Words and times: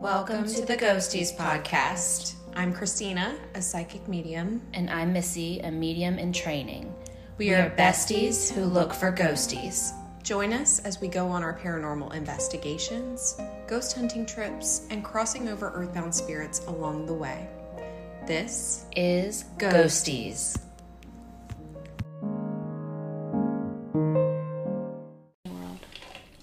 Welcome 0.00 0.46
to 0.46 0.64
the 0.64 0.78
Ghosties 0.78 1.36
podcast. 1.36 2.32
I'm 2.56 2.72
Christina, 2.72 3.36
a 3.54 3.60
psychic 3.60 4.08
medium. 4.08 4.62
And 4.72 4.88
I'm 4.88 5.12
Missy, 5.12 5.60
a 5.60 5.70
medium 5.70 6.18
in 6.18 6.32
training. 6.32 6.94
We 7.36 7.50
are 7.50 7.68
besties 7.68 8.50
who 8.50 8.64
look 8.64 8.94
for 8.94 9.12
ghosties. 9.12 9.90
Join 10.22 10.54
us 10.54 10.78
as 10.86 11.02
we 11.02 11.08
go 11.08 11.28
on 11.28 11.42
our 11.42 11.58
paranormal 11.58 12.14
investigations, 12.14 13.38
ghost 13.68 13.94
hunting 13.94 14.24
trips, 14.24 14.86
and 14.88 15.04
crossing 15.04 15.50
over 15.50 15.68
earthbound 15.68 16.14
spirits 16.14 16.64
along 16.66 17.04
the 17.04 17.12
way. 17.12 17.46
This 18.26 18.86
Is 18.96 19.44
Ghosties. 19.58 20.56
Ghosties. 20.56 20.60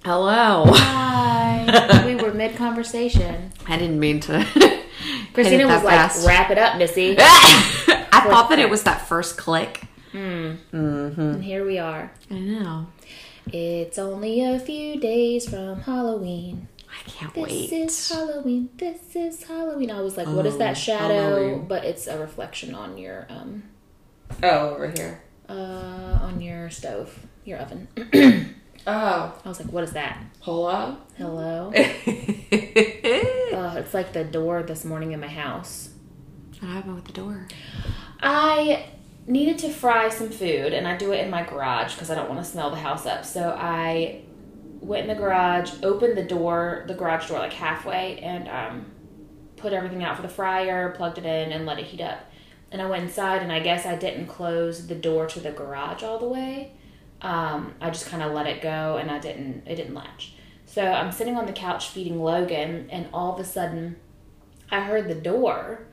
Hello. 0.05 0.63
Hi. 0.67 1.07
we 2.05 2.15
were 2.15 2.33
mid 2.33 2.55
conversation. 2.55 3.46
I 3.67 3.77
didn't 3.77 3.99
mean 3.99 4.19
to. 4.21 4.45
Christina 5.33 5.65
was 5.67 5.81
that 5.81 5.85
like, 5.85 5.95
fast. 5.95 6.25
wrap 6.27 6.49
it 6.49 6.57
up, 6.57 6.77
Missy. 6.77 7.15
I 7.19 8.25
thought 8.29 8.49
that 8.49 8.59
it 8.59 8.69
was 8.69 8.83
that 8.83 9.07
first 9.07 9.37
click. 9.37 9.83
Mm 10.13 10.57
and 10.71 11.43
here 11.43 11.65
we 11.65 11.77
are. 11.77 12.11
I 12.31 12.39
know. 12.39 12.87
It's 13.53 13.97
only 13.99 14.43
a 14.43 14.59
few 14.59 14.99
days 14.99 15.49
from 15.49 15.81
Halloween. 15.81 16.67
I 16.89 17.09
can't 17.09 17.33
This 17.33 17.43
wait. 17.43 17.69
This 17.69 18.11
is 18.11 18.11
Halloween. 18.17 18.69
This 18.77 19.15
is 19.15 19.43
Halloween. 19.43 19.91
I 19.91 20.01
was 20.01 20.17
like, 20.17 20.27
what 20.27 20.45
is 20.45 20.57
that 20.57 20.73
shadow? 20.73 21.13
Halloween. 21.13 21.67
But 21.67 21.85
it's 21.85 22.07
a 22.07 22.17
reflection 22.19 22.73
on 22.73 22.97
your 22.97 23.27
um 23.29 23.63
oh, 24.43 24.69
over 24.75 24.89
here. 24.89 25.21
uh 25.47 26.19
on 26.21 26.41
your 26.41 26.69
stove, 26.69 27.17
your 27.45 27.59
oven. 27.59 27.87
Oh, 28.89 29.37
I 29.43 29.49
was 29.49 29.59
like, 29.59 29.69
what 29.73 29.83
is 29.83 29.91
that? 29.93 30.23
hello. 30.39 30.95
Hello? 31.17 31.73
it's 33.87 33.93
like 33.93 34.11
the 34.11 34.25
door 34.25 34.63
this 34.63 34.83
morning 34.83 35.13
in 35.13 35.21
my 35.21 35.29
house. 35.29 35.91
What 36.59 36.71
happened 36.73 36.95
with 36.95 37.05
the 37.05 37.13
door? 37.13 37.47
I 38.19 38.87
needed 39.25 39.59
to 39.59 39.69
fry 39.69 40.09
some 40.09 40.29
food, 40.29 40.73
and 40.73 40.85
I 40.85 40.97
do 40.97 41.13
it 41.13 41.23
in 41.23 41.29
my 41.29 41.43
garage 41.43 41.93
because 41.93 42.09
I 42.09 42.15
don't 42.15 42.27
want 42.27 42.43
to 42.43 42.51
smell 42.51 42.69
the 42.69 42.75
house 42.75 43.05
up. 43.05 43.23
So 43.23 43.51
I 43.57 44.23
went 44.81 45.03
in 45.03 45.15
the 45.15 45.21
garage, 45.21 45.71
opened 45.83 46.17
the 46.17 46.23
door, 46.23 46.83
the 46.89 46.95
garage 46.95 47.29
door, 47.29 47.39
like 47.39 47.53
halfway, 47.53 48.19
and 48.19 48.49
um, 48.49 48.85
put 49.55 49.71
everything 49.71 50.03
out 50.03 50.17
for 50.17 50.21
the 50.21 50.27
fryer, 50.27 50.91
plugged 50.91 51.17
it 51.17 51.25
in, 51.25 51.53
and 51.53 51.65
let 51.65 51.79
it 51.79 51.85
heat 51.85 52.01
up. 52.01 52.19
And 52.73 52.81
I 52.81 52.89
went 52.89 53.03
inside, 53.03 53.41
and 53.41 53.53
I 53.53 53.61
guess 53.61 53.85
I 53.85 53.95
didn't 53.95 54.27
close 54.27 54.87
the 54.87 54.95
door 54.95 55.27
to 55.27 55.39
the 55.39 55.51
garage 55.51 56.03
all 56.03 56.19
the 56.19 56.27
way. 56.27 56.73
Um, 57.21 57.73
I 57.79 57.89
just 57.89 58.07
kind 58.07 58.21
of 58.21 58.33
let 58.33 58.47
it 58.47 58.61
go, 58.61 58.97
and 58.97 59.09
I 59.09 59.19
didn't. 59.19 59.65
It 59.65 59.77
didn't 59.77 59.93
latch. 59.93 60.33
So 60.77 60.85
I'm 60.85 61.11
sitting 61.11 61.35
on 61.35 61.47
the 61.47 61.53
couch 61.53 61.87
feeding 61.87 62.21
Logan, 62.21 62.87
and 62.91 63.07
all 63.11 63.33
of 63.33 63.39
a 63.39 63.43
sudden, 63.43 63.95
I 64.69 64.81
heard 64.81 65.07
the 65.07 65.15
door 65.15 65.87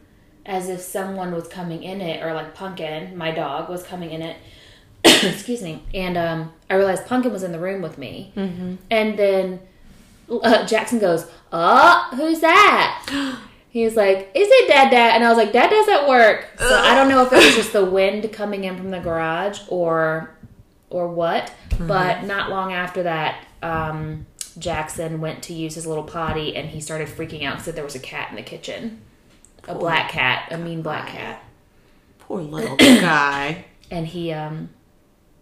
as 0.45 0.69
if 0.69 0.83
someone 0.83 1.35
was 1.35 1.49
coming 1.49 1.83
in 1.83 2.03
it, 2.03 2.23
or 2.23 2.35
like 2.35 2.55
Pumpkin, 2.55 3.17
my 3.17 3.31
dog, 3.31 3.71
was 3.71 3.83
coming 3.83 4.11
in 4.11 4.21
it. 4.21 4.37
Excuse 5.05 5.63
me. 5.63 5.83
And 5.95 6.19
um, 6.19 6.53
I 6.69 6.75
realized 6.75 7.07
Pumpkin 7.07 7.33
was 7.33 7.43
in 7.43 7.53
the 7.53 7.59
room 7.59 7.81
with 7.81 7.97
me. 7.97 8.35
Mm-hmm. 8.37 8.75
And 8.91 9.19
then 9.19 9.61
uh, 10.31 10.67
Jackson 10.67 10.99
goes, 10.99 11.31
"Oh, 11.51 12.11
who's 12.15 12.41
that?" 12.41 13.41
He 13.71 13.87
was 13.87 13.97
like, 13.97 14.31
"Is 14.35 14.49
it 14.51 14.69
Dad, 14.69 14.91
Dad?" 14.91 15.15
And 15.15 15.25
I 15.25 15.31
was 15.31 15.39
like, 15.39 15.55
"Dad 15.55 15.71
does 15.71 15.89
at 15.89 16.07
work." 16.07 16.47
So 16.59 16.79
I 16.79 16.95
don't 16.95 17.09
know 17.09 17.25
if 17.25 17.33
it 17.33 17.37
was 17.37 17.55
just 17.57 17.73
the 17.73 17.87
wind 17.87 18.31
coming 18.35 18.65
in 18.65 18.77
from 18.77 18.91
the 18.91 19.01
garage 19.01 19.61
or 19.69 20.37
or 20.91 21.09
what. 21.09 21.51
But 21.81 22.25
not 22.25 22.51
long 22.51 22.75
after 22.75 23.03
that, 23.05 23.47
um, 23.63 24.27
Jackson 24.59 25.21
went 25.21 25.43
to 25.45 25.53
use 25.55 25.75
his 25.75 25.87
little 25.87 26.05
potty, 26.05 26.55
and 26.57 26.69
he 26.71 26.81
started 26.81 27.09
freaking 27.09 27.45
out 27.45 27.59
because 27.59 27.75
there 27.75 27.85
was 27.85 27.95
a 27.95 28.01
cat 28.01 28.31
in 28.31 28.37
the 28.37 28.43
kitchen, 28.43 29.01
a 29.69 29.75
black 29.75 30.11
cat, 30.11 30.49
a 30.51 30.59
mean 30.59 30.83
black 30.83 31.09
cat, 31.09 31.43
Poor 32.19 32.41
little 32.43 32.77
guy. 32.77 33.65
and 33.91 34.07
he 34.07 34.33
um, 34.33 34.71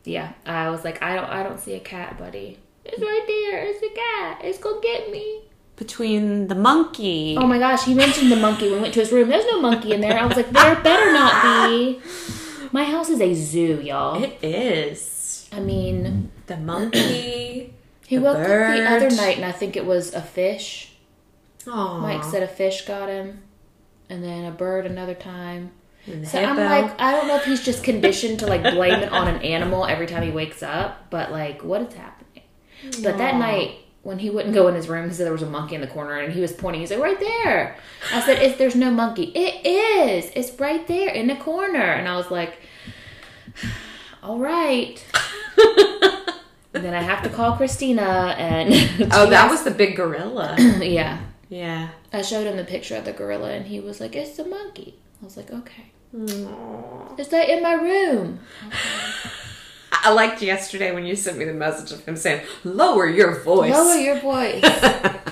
yeah, 0.04 0.32
I 0.46 0.70
was 0.70 0.84
like, 0.84 1.02
I 1.02 1.14
don't, 1.14 1.28
I 1.28 1.42
don't 1.42 1.60
see 1.60 1.74
a 1.74 1.80
cat, 1.80 2.18
buddy. 2.18 2.58
It's 2.84 3.00
right 3.00 3.24
there. 3.26 3.64
It's 3.64 3.82
a 3.82 3.94
cat. 3.94 4.40
It's 4.44 4.58
gonna 4.58 4.80
get 4.80 5.10
me. 5.10 5.42
Between 5.76 6.48
the 6.48 6.54
monkey. 6.54 7.36
Oh 7.38 7.46
my 7.46 7.58
gosh, 7.58 7.84
he 7.84 7.94
mentioned 7.94 8.30
the 8.30 8.36
monkey 8.36 8.64
when 8.66 8.74
we 8.74 8.80
went 8.82 8.94
to 8.94 9.00
his 9.00 9.12
room. 9.12 9.28
There's 9.28 9.46
no 9.46 9.60
monkey 9.60 9.92
in 9.92 10.00
there. 10.00 10.18
I 10.18 10.26
was 10.26 10.36
like, 10.36 10.50
there 10.50 10.74
better 10.82 11.12
not 11.12 11.68
be. 11.70 12.00
My 12.72 12.84
house 12.84 13.08
is 13.08 13.20
a 13.20 13.34
zoo, 13.34 13.80
y'all. 13.82 14.22
It 14.22 14.38
is. 14.42 15.48
I 15.52 15.60
mean, 15.60 16.30
The 16.46 16.56
monkey. 16.56 17.74
He 18.12 18.18
woke 18.18 18.36
up 18.36 18.46
the 18.46 18.90
other 18.90 19.08
night, 19.08 19.36
and 19.36 19.44
I 19.46 19.52
think 19.52 19.74
it 19.74 19.86
was 19.86 20.12
a 20.12 20.20
fish. 20.20 20.92
Oh, 21.66 21.98
Mike 21.98 22.22
said 22.22 22.42
a 22.42 22.46
fish 22.46 22.84
got 22.84 23.08
him, 23.08 23.40
and 24.10 24.22
then 24.22 24.44
a 24.44 24.50
bird 24.50 24.84
another 24.84 25.14
time. 25.14 25.70
And 26.06 26.28
So 26.28 26.38
I'm 26.38 26.56
like, 26.56 27.00
I 27.00 27.12
don't 27.12 27.26
know 27.26 27.36
if 27.36 27.46
he's 27.46 27.64
just 27.64 27.82
conditioned 27.82 28.40
to 28.40 28.46
like 28.46 28.62
blame 28.64 29.00
it 29.00 29.10
on 29.10 29.28
an 29.28 29.40
animal 29.40 29.86
every 29.86 30.06
time 30.06 30.22
he 30.22 30.30
wakes 30.30 30.62
up, 30.62 31.08
but 31.08 31.32
like, 31.32 31.64
what 31.64 31.80
is 31.80 31.94
happening? 31.94 32.42
But 33.02 33.16
that 33.16 33.36
night, 33.36 33.76
when 34.02 34.18
he 34.18 34.28
wouldn't 34.28 34.52
go 34.52 34.68
in 34.68 34.74
his 34.74 34.90
room, 34.90 35.08
he 35.08 35.14
said 35.14 35.24
there 35.24 35.32
was 35.32 35.40
a 35.40 35.48
monkey 35.48 35.74
in 35.74 35.80
the 35.80 35.86
corner, 35.86 36.18
and 36.18 36.34
he 36.34 36.40
was 36.42 36.52
pointing. 36.52 36.82
He's 36.82 36.90
like, 36.90 37.00
right 37.00 37.18
there. 37.18 37.78
I 38.12 38.20
said, 38.20 38.42
"If 38.42 38.58
there's 38.58 38.76
no 38.76 38.90
monkey, 38.90 39.32
it 39.34 39.64
is. 39.64 40.30
It's 40.36 40.60
right 40.60 40.86
there 40.86 41.08
in 41.08 41.28
the 41.28 41.36
corner." 41.36 41.80
And 41.80 42.06
I 42.06 42.16
was 42.18 42.30
like, 42.30 42.58
"All 44.22 44.38
right." 44.38 45.02
And 46.74 46.84
then 46.84 46.94
I 46.94 47.02
have 47.02 47.22
to 47.24 47.28
call 47.28 47.56
Christina, 47.56 48.34
and 48.38 48.72
oh, 49.12 49.28
that 49.28 49.50
was 49.50 49.62
the 49.64 49.70
big 49.70 49.96
gorilla. 49.96 50.56
yeah. 50.58 51.20
yeah. 51.48 51.90
I 52.12 52.22
showed 52.22 52.46
him 52.46 52.56
the 52.56 52.64
picture 52.64 52.96
of 52.96 53.04
the 53.04 53.12
gorilla, 53.12 53.52
and 53.52 53.66
he 53.66 53.80
was 53.80 54.00
like, 54.00 54.16
"It's 54.16 54.38
a 54.38 54.46
monkey." 54.46 54.98
I 55.20 55.24
was 55.24 55.36
like, 55.36 55.50
"Okay." 55.50 55.92
Is 57.18 57.28
that 57.28 57.48
in 57.48 57.62
my 57.62 57.74
room. 57.74 58.40
I 59.92 60.10
liked 60.10 60.42
yesterday 60.42 60.92
when 60.92 61.06
you 61.06 61.14
sent 61.14 61.38
me 61.38 61.44
the 61.44 61.54
message 61.54 61.92
of 61.92 62.04
him 62.04 62.16
saying, 62.16 62.44
"Lower 62.64 63.06
your 63.06 63.40
voice." 63.40 63.72
Lower 63.72 63.96
your 63.96 64.20
voice. 64.20 64.62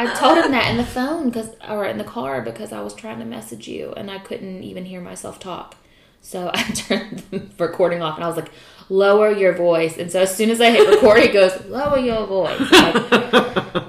I 0.00 0.14
told 0.14 0.38
him 0.38 0.52
that 0.52 0.70
in 0.70 0.76
the 0.76 0.84
phone 0.84 1.28
because, 1.28 1.50
or 1.68 1.84
in 1.84 1.98
the 1.98 2.04
car 2.04 2.40
because 2.40 2.72
I 2.72 2.80
was 2.80 2.94
trying 2.94 3.18
to 3.18 3.24
message 3.24 3.66
you 3.66 3.92
and 3.96 4.10
I 4.10 4.18
couldn't 4.18 4.62
even 4.62 4.84
hear 4.84 5.00
myself 5.00 5.40
talk. 5.40 5.76
So 6.22 6.50
I 6.54 6.62
turned 6.62 7.24
the 7.30 7.48
recording 7.58 8.00
off 8.00 8.16
and 8.16 8.24
I 8.24 8.28
was 8.28 8.36
like, 8.36 8.50
"Lower 8.88 9.30
your 9.30 9.52
voice." 9.54 9.96
And 9.98 10.10
so 10.10 10.20
as 10.22 10.34
soon 10.36 10.50
as 10.50 10.60
I 10.60 10.70
hit 10.70 10.88
record, 10.88 11.22
he 11.22 11.28
goes, 11.28 11.64
"Lower 11.66 11.98
your 11.98 12.26
voice." 12.26 12.60
Like, 12.72 13.84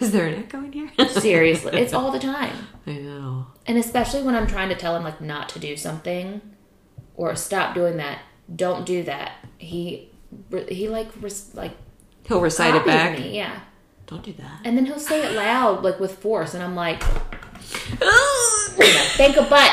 Is 0.00 0.12
there 0.12 0.26
an 0.26 0.34
echo 0.34 0.58
in 0.58 0.72
here? 0.72 0.90
seriously, 1.08 1.80
it's 1.80 1.94
all 1.94 2.10
the 2.10 2.18
time. 2.18 2.52
I 2.86 2.92
know. 2.92 3.46
And 3.66 3.78
especially 3.78 4.22
when 4.22 4.34
I'm 4.34 4.46
trying 4.46 4.68
to 4.68 4.74
tell 4.74 4.94
him 4.96 5.02
like 5.02 5.20
not 5.20 5.48
to 5.50 5.58
do 5.58 5.76
something 5.76 6.42
or 7.16 7.34
stop 7.36 7.74
doing 7.74 7.96
that, 7.96 8.18
don't 8.54 8.84
do 8.84 9.02
that. 9.04 9.32
He 9.56 10.10
he 10.68 10.88
like 10.88 11.08
res- 11.20 11.54
like 11.54 11.72
He'll 12.26 12.40
recite 12.40 12.74
it 12.74 12.78
copies 12.80 12.94
back. 12.94 13.18
me, 13.18 13.36
yeah. 13.36 13.60
Don't 14.06 14.22
do 14.22 14.32
that. 14.34 14.60
And 14.64 14.76
then 14.76 14.84
he'll 14.84 14.98
say 14.98 15.24
it 15.24 15.32
loud, 15.34 15.82
like 15.82 15.98
with 15.98 16.18
force, 16.18 16.52
and 16.54 16.62
I'm 16.62 16.74
like, 16.74 17.02
think 17.62 19.36
a 19.36 19.42
butt. 19.42 19.72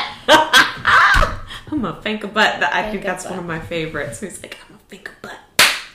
I'm 1.84 1.96
a 1.96 2.00
think 2.00 2.22
a 2.22 2.28
butt. 2.28 2.60
That 2.60 2.72
I 2.72 2.90
think 2.90 3.02
that's 3.02 3.24
one 3.24 3.38
of 3.40 3.44
my 3.44 3.58
favorites. 3.58 4.20
He's 4.20 4.40
like, 4.40 4.56
I'm 4.68 4.76
a 4.76 4.78
think 4.88 5.08
a 5.08 5.26
butt. 5.26 5.38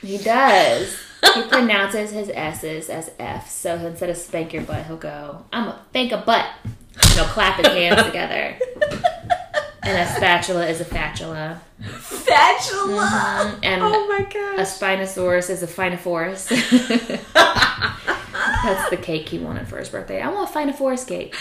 He 0.02 0.18
does. 0.18 0.98
He 1.34 1.42
pronounces 1.44 2.10
his 2.10 2.28
S's 2.28 2.90
as 2.90 3.10
F's. 3.18 3.50
So 3.52 3.74
instead 3.74 4.10
of 4.10 4.16
spank 4.18 4.52
your 4.52 4.62
butt, 4.62 4.84
he'll 4.86 4.96
go, 4.98 5.46
I'm 5.52 5.68
a 5.68 5.82
think 5.92 6.12
a 6.12 6.18
butt. 6.18 6.46
And 6.64 7.04
he'll 7.14 7.24
clap 7.24 7.56
his 7.56 7.68
hands 7.68 8.02
together. 8.04 8.58
And 9.82 9.98
a 9.98 10.06
spatula 10.14 10.66
is 10.66 10.80
a 10.82 10.84
fatula. 10.84 11.58
Spatula. 12.00 13.06
Mm-hmm. 13.06 13.60
And 13.62 13.82
Oh 13.82 14.06
my 14.08 14.22
gosh. 14.24 14.58
a. 14.58 14.62
Spinosaurus 14.62 15.48
is 15.48 15.62
a 15.62 15.66
Phinosaurus. 15.66 16.48
That's 18.62 18.90
the 18.90 18.98
cake 18.98 19.28
he 19.30 19.38
wanted 19.38 19.66
for 19.66 19.78
his 19.78 19.88
birthday. 19.88 20.20
I 20.20 20.28
want 20.28 20.50
a 20.50 20.52
Phinosaurus 20.52 21.06
cake. 21.06 21.34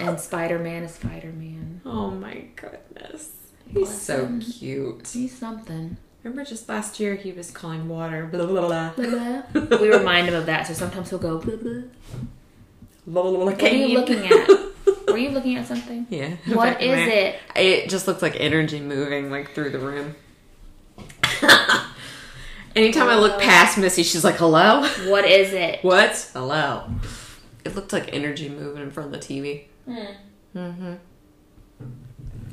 And 0.00 0.20
Spider 0.20 0.58
Man 0.58 0.82
is 0.82 0.94
Spider 0.94 1.32
Man. 1.32 1.61
Oh 1.84 2.10
my 2.10 2.44
goodness. 2.56 3.30
He's 3.68 4.00
so 4.00 4.38
cute. 4.40 5.08
He's 5.08 5.36
something. 5.36 5.96
Remember 6.22 6.44
just 6.44 6.68
last 6.68 7.00
year 7.00 7.16
he 7.16 7.32
was 7.32 7.50
calling 7.50 7.88
water 7.88 8.26
blah 8.26 8.46
blah 8.46 8.66
blah. 8.66 8.92
Blah, 8.92 9.42
blah. 9.52 9.78
we 9.80 9.88
remind 9.88 10.28
him 10.28 10.34
of 10.34 10.46
that, 10.46 10.66
so 10.66 10.72
sometimes 10.72 11.10
he'll 11.10 11.18
go. 11.18 11.38
Blah, 11.38 11.56
blah. 11.56 11.82
blah, 13.06 13.22
blah, 13.22 13.30
blah 13.30 13.44
What 13.44 13.62
are 13.62 13.68
you 13.68 13.98
looking 13.98 14.26
at? 14.26 14.48
Were 15.08 15.18
you 15.18 15.30
looking 15.30 15.56
at 15.56 15.66
something? 15.66 16.06
Yeah. 16.08 16.36
What 16.54 16.64
Back 16.64 16.80
there. 16.80 17.08
it? 17.08 17.40
It 17.56 17.90
just 17.90 18.06
looks 18.06 18.22
like 18.22 18.36
energy 18.38 18.80
moving 18.80 19.30
like 19.30 19.52
through 19.54 19.70
the 19.70 19.78
room. 19.78 20.14
Anytime 22.74 23.08
I 23.08 23.16
look 23.16 23.40
past 23.40 23.76
Missy, 23.76 24.02
she's 24.02 24.24
like, 24.24 24.36
"Hello." 24.36 24.80
What 25.10 25.26
is 25.26 25.52
it? 25.52 25.82
What? 25.84 26.30
Hello. 26.32 26.84
It 27.64 27.74
looked 27.74 27.92
like 27.92 28.14
energy 28.14 28.48
moving 28.48 28.82
in 28.82 28.90
front 28.90 29.14
of 29.14 29.20
the 29.20 29.26
TV. 29.26 29.64
Hmm. 29.84 30.06
Mm-hmm. 30.56 30.94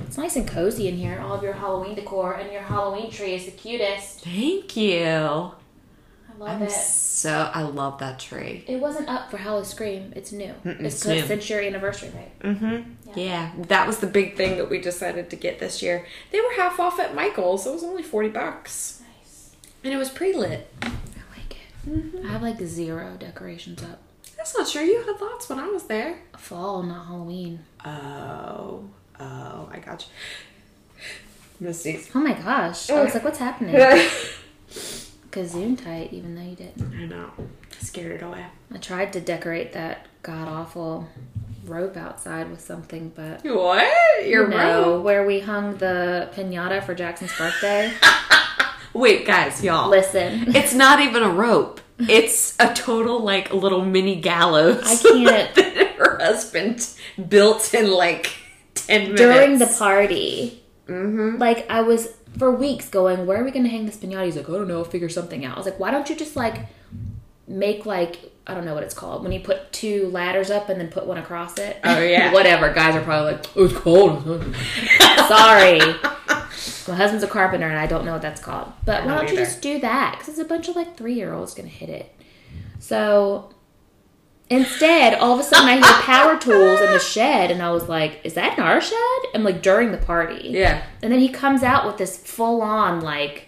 It's 0.02 0.18
nice 0.18 0.36
and 0.36 0.48
cozy 0.48 0.88
in 0.88 0.96
here. 0.98 1.20
All 1.24 1.34
of 1.34 1.44
your 1.44 1.54
Halloween 1.54 1.96
decor 1.96 2.34
and 2.34 2.52
your 2.52 2.62
Halloween 2.62 3.12
tree 3.12 3.36
is 3.36 3.46
the 3.46 3.52
cutest. 3.52 4.22
Thank 4.22 4.76
you. 4.76 5.04
I 5.04 5.52
love 6.38 6.50
I'm 6.50 6.62
it. 6.64 6.72
so 6.72 7.52
I 7.54 7.64
love 7.64 8.00
that 8.00 8.18
tree. 8.20 8.64
It 8.68 8.78
wasn't 8.80 9.10
up 9.10 9.30
for 9.30 9.38
Halloween 9.38 9.66
Scream. 9.66 10.14
It's 10.16 10.32
new. 10.32 10.54
it's 10.64 10.96
it's 10.96 11.04
the 11.04 11.22
century 11.28 11.68
anniversary, 11.68 12.12
right? 12.16 12.40
Mm-hmm. 12.40 12.92
Yeah. 13.20 13.52
that 13.68 13.86
was 13.86 13.98
the 14.00 14.08
big 14.08 14.36
thing 14.38 14.58
that 14.58 14.70
we 14.70 14.80
decided 14.80 15.30
to 15.32 15.36
get 15.36 15.60
this 15.60 15.82
year. 15.82 16.06
They 16.32 16.40
were 16.40 16.54
half 16.56 16.80
off 16.80 17.00
at 17.00 17.14
Michael's. 17.14 17.66
So 17.66 17.72
it 17.72 17.74
was 17.74 17.84
only 17.84 18.04
forty 18.04 18.30
bucks, 18.30 19.02
Nice. 19.20 19.52
and 19.84 19.94
it 19.94 19.98
was 19.98 20.10
pre-lit. 20.10 20.72
I 20.82 20.88
like 21.36 21.58
it. 21.58 22.26
I 22.26 22.32
have 22.32 22.42
like 22.42 22.60
zero 22.62 23.18
decorations 23.20 23.84
up. 23.84 24.00
That's 24.38 24.58
not 24.58 24.68
true. 24.70 24.84
You 24.84 25.04
had 25.04 25.20
lots 25.22 25.50
when 25.50 25.60
I 25.60 25.68
was 25.68 25.84
there. 25.84 26.20
Fall, 26.38 26.84
not 26.84 27.08
Halloween. 27.08 27.60
Oh, 27.84 28.86
oh, 29.20 29.70
I 29.72 29.80
got 29.80 30.02
you. 30.02 30.08
Misty's. 31.68 32.10
Oh 32.16 32.20
my 32.20 32.34
gosh. 32.34 32.90
I 32.90 33.04
was 33.04 33.14
like, 33.14 33.24
what's 33.24 33.40
happening? 33.40 33.76
I 33.80 34.10
Gazoon 35.32 35.82
tight, 35.82 36.12
even 36.12 36.36
though 36.36 36.42
you 36.42 36.56
didn't. 36.56 36.94
I 36.96 37.06
know. 37.06 37.32
I 37.38 37.84
scared 37.84 38.22
it 38.22 38.24
away. 38.24 38.46
I 38.74 38.78
tried 38.78 39.14
to 39.14 39.22
decorate 39.22 39.74
that 39.74 40.08
god 40.24 40.48
awful 40.48 41.08
rope 41.66 41.98
outside 41.98 42.50
with 42.50 42.62
something, 42.62 43.12
but 43.16 43.44
What? 43.44 44.26
You're 44.26 44.50
you 44.50 44.58
know, 44.58 45.02
where 45.02 45.26
we 45.26 45.40
hung 45.40 45.78
the 45.78 46.30
pinata 46.34 46.84
for 46.84 46.96
Jackson's 46.96 47.36
birthday. 47.38 47.94
Wait, 48.94 49.26
guys, 49.26 49.64
y'all. 49.64 49.90
Listen, 49.90 50.56
It's 50.56 50.74
not 50.74 51.00
even 51.00 51.22
a 51.22 51.30
rope. 51.30 51.80
It's 52.00 52.56
a 52.60 52.74
total 52.74 53.20
like 53.20 53.54
little 53.54 53.86
mini 53.86 54.16
gallows. 54.16 54.84
I 54.84 54.96
can't. 54.96 55.56
that 55.56 55.96
her 55.98 56.18
husband 56.20 56.90
built 57.28 57.74
in 57.74 57.92
like 57.92 58.32
minutes 58.90 59.22
During 59.22 59.58
the 59.60 59.68
party, 59.68 60.64
Mm-hmm. 60.88 61.38
like 61.38 61.70
I 61.70 61.82
was 61.82 62.16
for 62.40 62.50
weeks 62.52 62.90
going, 62.90 63.28
where 63.28 63.40
are 63.40 63.44
we 63.44 63.52
going 63.52 63.64
to 63.64 63.70
hang 63.70 63.86
this 63.86 63.98
pinata? 63.98 64.26
He's 64.26 64.36
like, 64.36 64.50
I 64.50 64.54
don't 64.54 64.68
know, 64.68 64.80
I'll 64.80 64.84
figure 64.84 65.08
something 65.10 65.46
out. 65.46 65.54
I 65.56 65.60
was 65.60 65.66
like, 65.68 65.80
why 65.80 65.92
don't 65.92 66.10
you 66.10 66.16
just 66.16 66.36
like 66.36 66.66
make 67.48 67.86
like 67.86 68.32
I 68.48 68.56
don't 68.56 68.66
know 68.66 68.74
what 68.74 68.82
it's 68.84 68.96
called 68.96 69.22
when 69.22 69.32
you 69.32 69.40
put 69.40 69.72
two 69.72 70.08
ladders 70.08 70.50
up 70.50 70.70
and 70.70 70.80
then 70.82 70.88
put 70.88 71.06
one 71.06 71.20
across 71.20 71.60
it. 71.60 71.78
Oh, 71.84 72.00
yeah. 72.04 72.34
whatever. 72.34 72.74
Guys 72.74 72.96
are 72.96 73.02
probably 73.02 73.34
like, 73.34 73.46
oh, 73.56 73.66
it's 73.66 73.74
cold. 73.78 74.24
Sorry. 75.28 75.80
My 76.88 76.96
husband's 76.96 77.24
a 77.24 77.28
carpenter 77.28 77.68
and 77.68 77.78
I 77.78 77.86
don't 77.86 78.06
know 78.06 78.14
what 78.14 78.24
that's 78.24 78.42
called. 78.42 78.72
But 78.86 79.04
why 79.06 79.10
don't 79.16 79.26
don't 79.26 79.30
you 79.32 79.38
just 79.38 79.62
do 79.62 79.80
that? 79.82 80.14
Because 80.18 80.36
there's 80.36 80.46
a 80.46 80.50
bunch 80.50 80.68
of 80.68 80.76
like 80.76 80.98
three 80.98 81.14
year 81.14 81.34
olds 81.34 81.54
gonna 81.54 81.68
hit 81.68 81.90
it. 81.90 82.16
So 82.80 83.52
instead, 84.50 85.14
all 85.16 85.34
of 85.34 85.40
a 85.40 85.44
sudden 85.44 85.68
I 85.68 85.74
hear 85.76 86.02
power 86.04 86.38
tools 86.38 86.82
in 86.82 86.92
the 86.92 87.00
shed, 87.00 87.52
and 87.52 87.62
I 87.62 87.72
was 87.72 87.88
like, 87.88 88.20
"Is 88.24 88.34
that 88.34 88.58
in 88.58 88.64
our 88.64 88.82
shed?" 88.82 88.98
I'm 89.34 89.44
like 89.44 89.62
during 89.62 89.92
the 89.92 89.98
party, 89.98 90.50
Yeah. 90.50 90.84
and 91.04 91.12
then 91.12 91.20
he 91.20 91.30
comes 91.30 91.64
out 91.64 91.86
with 91.86 91.98
this 91.98 92.18
full 92.18 92.62
on 92.62 93.02
like 93.02 93.46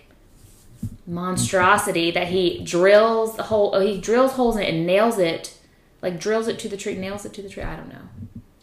monstrosity 1.08 2.12
that 2.12 2.28
he 2.28 2.64
drills 2.64 3.36
the 3.36 3.44
hole. 3.44 3.72
Oh, 3.74 3.80
he 3.80 4.00
drills 4.00 4.34
holes 4.34 4.56
in 4.58 4.64
it 4.64 4.70
and 4.74 4.86
nails 4.86 5.18
it, 5.18 5.56
like 6.02 6.20
drills 6.20 6.48
it 6.48 6.60
to 6.60 6.70
the 6.70 6.78
tree, 6.78 6.96
nails 6.96 7.26
it 7.26 7.34
to 7.34 7.42
the 7.42 7.50
tree. 7.50 7.64
I 7.64 7.76
don't 7.76 7.90
know. 7.90 7.96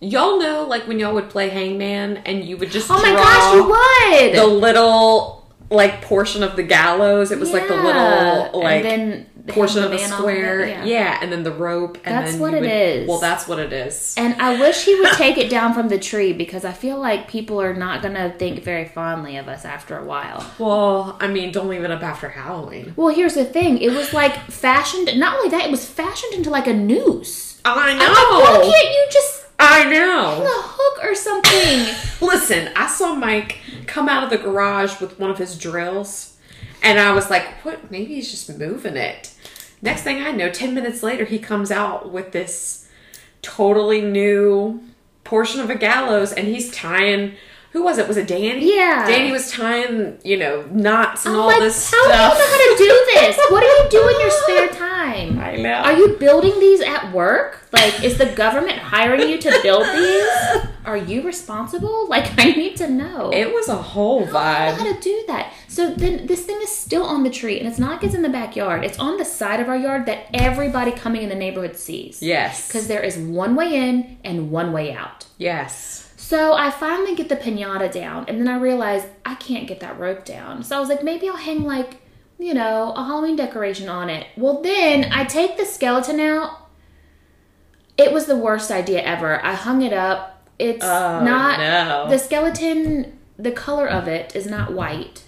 Y'all 0.01 0.39
know 0.39 0.65
like 0.65 0.87
when 0.87 0.99
y'all 1.01 1.15
would 1.15 1.29
play 1.29 1.49
hangman 1.49 2.19
and 2.19 2.45
you 2.45 2.57
would 2.57 2.71
just 2.71 2.89
Oh 2.91 2.95
my 3.03 3.11
gosh, 3.13 3.55
you 3.55 3.65
would. 3.65 4.37
the 4.37 4.47
little 4.47 5.47
like 5.71 6.01
portion 6.03 6.43
of 6.43 6.55
the 6.57 6.63
gallows. 6.63 7.31
It 7.33 7.39
was 7.41 7.53
like 7.53 7.67
the 7.69 7.75
little 7.77 8.61
like 8.61 8.85
and 8.85 8.85
then 8.85 9.27
portion 9.53 9.83
of 9.85 9.91
the 9.91 10.03
on 10.03 10.09
square. 10.11 10.61
it, 10.61 10.87
yeah. 10.87 11.19
and 11.21 11.31
then 11.33 11.43
the 11.43 11.53
rope. 11.53 11.99
And 12.05 12.15
That's 12.27 12.37
what 12.37 12.55
it 12.55 12.61
would- 12.61 12.71
is. 12.71 13.09
Well, 13.09 13.19
that's 13.19 13.47
what 13.49 13.59
it 13.59 13.73
is. 13.73 14.15
And 14.17 14.41
I 14.41 14.59
wish 14.61 14.85
he 14.85 14.95
would 14.99 15.13
take 15.15 15.39
it 15.39 15.51
down 15.51 15.75
from 15.75 15.89
the 15.89 15.99
tree 15.99 16.33
because 16.33 16.65
I 16.65 16.73
feel 16.73 16.99
like 16.99 17.29
people 17.29 17.61
are 17.61 17.75
not 17.75 18.03
gonna 18.03 18.35
think 18.39 18.63
very 18.63 18.85
fondly 18.87 19.37
of 19.37 19.49
us 19.49 19.65
after 19.65 19.97
a 19.99 20.05
while. 20.05 20.45
Well, 20.59 21.17
I 21.21 21.29
mean, 21.29 21.53
don't 21.53 21.69
leave 21.69 21.85
it 21.85 21.91
up 21.91 22.03
after 22.03 22.29
Halloween. 22.29 22.93
Well, 22.97 23.15
here's 23.15 23.35
the 23.35 23.45
thing: 23.45 23.79
it 23.79 23.91
was 23.93 24.13
like 24.13 24.35
fashioned. 24.51 25.19
Not 25.19 25.37
only 25.37 25.49
that, 25.51 25.65
it 25.67 25.71
was 25.71 25.85
fashioned 25.85 26.35
into 26.35 26.51
like 26.51 26.67
a 26.67 26.73
noose. 26.75 27.61
I 27.65 27.73
I'm 27.91 27.99
like, 27.99 28.09
why 28.09 28.61
can't 28.73 28.91
you 28.95 29.07
just 29.11 29.47
I 29.59 29.85
know. 29.91 30.43
a 30.45 30.63
hook 30.63 31.05
or 31.05 31.15
something? 31.15 31.95
Listen, 32.27 32.71
I 32.77 32.87
saw 32.87 33.15
Mike 33.15 33.59
come 33.87 34.09
out 34.09 34.23
of 34.25 34.31
the 34.31 34.39
garage 34.39 35.01
with 35.01 35.19
one 35.19 35.31
of 35.31 35.39
his 35.39 35.59
drills, 35.59 36.37
and 36.83 36.99
I 37.01 37.13
was 37.13 37.29
like, 37.31 37.45
"What? 37.65 37.91
Maybe 37.91 38.15
he's 38.15 38.31
just 38.31 38.57
moving 38.59 38.97
it." 38.97 39.33
Next 39.81 40.03
thing 40.03 40.23
I 40.23 40.33
know, 40.33 40.51
ten 40.51 40.75
minutes 40.75 41.03
later, 41.03 41.25
he 41.25 41.39
comes 41.39 41.71
out 41.71 42.11
with 42.11 42.33
this 42.33 42.89
totally 43.43 44.01
new 44.01 44.83
portion 45.25 45.61
of 45.61 45.71
a 45.71 45.77
gallows, 45.77 46.33
and 46.33 46.49
he's 46.49 46.71
tying. 46.71 47.35
Who 47.73 47.83
was 47.83 47.99
it? 47.99 48.09
Was 48.09 48.17
it 48.17 48.27
Danny? 48.27 48.75
Yeah. 48.77 49.07
Danny 49.07 49.31
was 49.31 49.51
tying, 49.53 50.19
you 50.25 50.37
know, 50.39 50.63
knots 50.73 51.27
and 51.27 51.35
I'm 51.35 51.41
all 51.43 51.47
like, 51.49 51.61
this 51.61 51.91
how 51.91 52.03
stuff. 52.05 52.33
do 52.37 52.43
you 52.43 52.49
know 52.49 52.51
how 52.51 52.59
to 52.59 52.77
do 52.79 53.07
this? 53.15 53.39
What 53.51 53.61
do 53.61 53.67
you 53.67 53.87
do 53.91 54.09
in 54.09 54.21
your 54.21 54.31
spare 54.31 54.69
time? 54.89 55.39
I 55.39 55.57
know. 55.57 55.73
Are 55.75 55.93
you 55.93 56.17
building 56.19 56.59
these 56.61 56.81
at 56.81 57.13
work? 57.13 57.67
Like, 57.73 58.03
is 58.03 58.17
the 58.17 58.27
government 58.27 58.79
hiring 58.79 59.29
you 59.29 59.39
to 59.39 59.61
build 59.63 59.85
these? 59.95 60.67
Are 60.87 60.97
you 60.97 61.21
responsible? 61.23 62.09
Like, 62.09 62.39
I 62.39 62.53
need 62.53 62.77
to 62.79 62.89
know. 62.89 63.31
It 63.33 63.53
was 63.53 63.69
a 63.69 63.77
whole 63.77 64.23
I 64.23 64.25
don't 64.25 64.33
know 64.33 64.39
vibe. 64.41 64.77
how 64.79 64.93
to 64.95 65.01
do 65.01 65.25
that. 65.29 65.53
So 65.69 65.95
then 65.95 66.27
this 66.27 66.47
thing 66.47 66.59
is 66.63 66.71
still 66.75 67.03
on 67.05 67.23
the 67.23 67.31
tree, 67.31 67.59
and 67.59 67.69
it's 67.69 67.79
not 67.79 67.91
like 67.93 68.05
it's 68.05 68.15
in 68.15 68.23
the 68.23 68.29
backyard. 68.31 68.85
It's 68.85 68.99
on 68.99 69.19
the 69.19 69.25
side 69.27 69.61
of 69.61 69.69
our 69.69 69.77
yard 69.77 70.07
that 70.07 70.27
everybody 70.33 70.91
coming 70.93 71.21
in 71.23 71.29
the 71.29 71.35
neighborhood 71.35 71.77
sees. 71.77 72.23
Yes. 72.23 72.67
Because 72.67 72.89
there 72.89 73.03
is 73.03 73.19
one 73.19 73.55
way 73.55 73.75
in 73.77 74.17
and 74.25 74.51
one 74.51 74.73
way 74.73 74.95
out. 74.95 75.27
yes. 75.37 76.07
So 76.29 76.53
I 76.53 76.71
finally 76.71 77.15
get 77.15 77.31
the 77.31 77.37
pinata 77.37 77.91
down, 77.91 78.27
and 78.29 78.39
then 78.39 78.49
I 78.49 78.59
realize 78.59 79.03
I 79.25 79.35
can't 79.37 79.67
get 79.67 79.81
that 79.81 79.99
rope 79.99 80.27
down. 80.27 80.63
So 80.63 80.77
I 80.77 80.79
was 80.81 80.91
like, 80.91 81.03
maybe 81.03 81.27
I'll 81.27 81.37
hang 81.39 81.63
like, 81.63 82.03
you 82.39 82.53
know, 82.53 82.93
a 82.95 83.03
Halloween 83.03 83.35
decoration 83.35 83.89
on 83.89 84.11
it. 84.11 84.27
Well, 84.37 84.61
then 84.61 85.11
I 85.11 85.25
take 85.25 85.57
the 85.57 85.65
skeleton 85.65 86.21
out. 86.21 86.69
It 87.97 88.13
was 88.13 88.27
the 88.27 88.37
worst 88.37 88.71
idea 88.71 89.01
ever. 89.01 89.43
I 89.43 89.55
hung 89.55 89.81
it 89.81 89.95
up. 89.95 90.47
It's 90.59 90.85
Oh, 90.85 91.25
not 91.25 91.61
no. 91.61 92.11
the 92.11 92.19
skeleton. 92.19 93.19
The 93.39 93.53
color 93.53 93.89
of 93.89 94.07
it 94.07 94.37
is 94.37 94.47
not 94.47 94.75
white, 94.75 95.23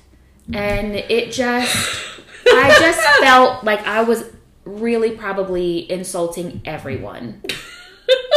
and 0.52 0.94
it 0.96 1.32
just. 1.32 1.74
I 2.46 2.76
just 2.78 3.00
felt 3.22 3.64
like 3.64 3.86
I 3.86 4.02
was 4.02 4.24
really 4.66 5.12
probably 5.12 5.90
insulting 5.90 6.60
everyone 6.66 7.40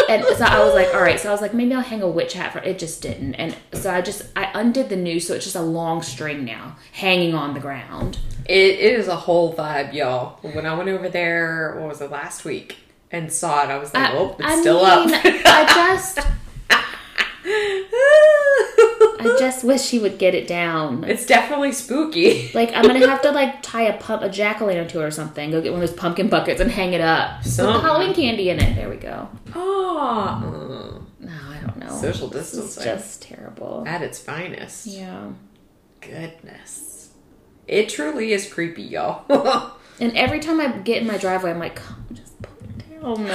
and 0.09 0.23
so 0.23 0.45
I 0.45 0.63
was 0.63 0.73
like, 0.73 0.93
all 0.93 1.01
right. 1.01 1.19
So 1.19 1.29
I 1.29 1.31
was 1.31 1.41
like, 1.41 1.53
maybe 1.53 1.73
I'll 1.73 1.81
hang 1.81 2.01
a 2.01 2.07
witch 2.07 2.33
hat 2.33 2.53
for 2.53 2.59
it. 2.59 2.79
Just 2.79 3.01
didn't, 3.01 3.35
and 3.35 3.55
so 3.73 3.91
I 3.91 4.01
just 4.01 4.23
I 4.35 4.49
undid 4.53 4.89
the 4.89 4.95
noose, 4.95 5.27
so 5.27 5.33
it's 5.35 5.45
just 5.45 5.55
a 5.55 5.61
long 5.61 6.01
string 6.01 6.45
now 6.45 6.75
hanging 6.91 7.33
on 7.33 7.53
the 7.53 7.59
ground. 7.59 8.17
It, 8.45 8.79
it 8.79 8.99
is 8.99 9.07
a 9.07 9.15
whole 9.15 9.53
vibe, 9.53 9.93
y'all. 9.93 10.39
When 10.41 10.65
I 10.65 10.73
went 10.75 10.89
over 10.89 11.09
there, 11.09 11.77
what 11.79 11.89
was 11.89 12.01
it, 12.01 12.11
last 12.11 12.43
week, 12.43 12.77
and 13.11 13.31
saw 13.31 13.63
it, 13.63 13.69
I 13.69 13.77
was 13.77 13.93
like, 13.93 14.09
I, 14.09 14.17
oh, 14.17 14.35
it's 14.37 14.47
I 14.47 14.59
still 14.59 14.83
mean, 14.83 15.13
up. 15.13 15.21
I 15.23 15.65
just 15.73 16.19
I 19.25 19.35
just 19.39 19.63
wish 19.63 19.81
she 19.81 19.99
would 19.99 20.17
get 20.17 20.33
it 20.35 20.47
down. 20.47 21.03
it's 21.03 21.25
definitely 21.25 21.71
spooky. 21.71 22.51
Like 22.53 22.71
I'm 22.73 22.83
gonna 22.83 23.07
have 23.07 23.21
to 23.23 23.31
like 23.31 23.61
tie 23.61 23.83
a 23.83 23.97
pump 23.97 24.21
a 24.21 24.29
jack 24.29 24.61
o' 24.61 24.65
lantern 24.65 24.87
to 24.89 25.01
it 25.01 25.03
or 25.05 25.11
something. 25.11 25.51
Go 25.51 25.61
get 25.61 25.71
one 25.73 25.81
of 25.81 25.87
those 25.89 25.97
pumpkin 25.97 26.29
buckets 26.29 26.61
and 26.61 26.69
hang 26.71 26.93
it 26.93 27.01
up. 27.01 27.41
Put. 27.43 27.81
Halloween 27.81 28.13
candy 28.13 28.49
in 28.49 28.59
it. 28.61 28.75
There 28.75 28.89
we 28.89 28.97
go. 28.97 29.27
Oh, 29.55 31.01
No, 31.19 31.31
I 31.49 31.59
don't 31.65 31.77
know. 31.77 31.89
social 31.89 32.27
This 32.27 32.53
is 32.53 32.75
distancing 32.75 32.83
just 32.83 33.21
terrible. 33.23 33.83
at 33.87 34.01
its 34.01 34.19
finest. 34.19 34.85
Yeah. 34.87 35.29
Goodness, 36.01 37.11
it 37.67 37.87
truly 37.89 38.33
is 38.33 38.51
creepy, 38.51 38.83
y'all. 38.83 39.71
And 39.99 40.17
every 40.17 40.39
time 40.39 40.59
I 40.59 40.69
get 40.79 41.01
in 41.03 41.07
my 41.07 41.17
driveway, 41.17 41.51
I'm 41.51 41.59
like, 41.59 41.75
come, 41.75 42.03
just 42.13 42.41
put 42.41 42.51
it 42.63 42.99
down. 42.99 43.27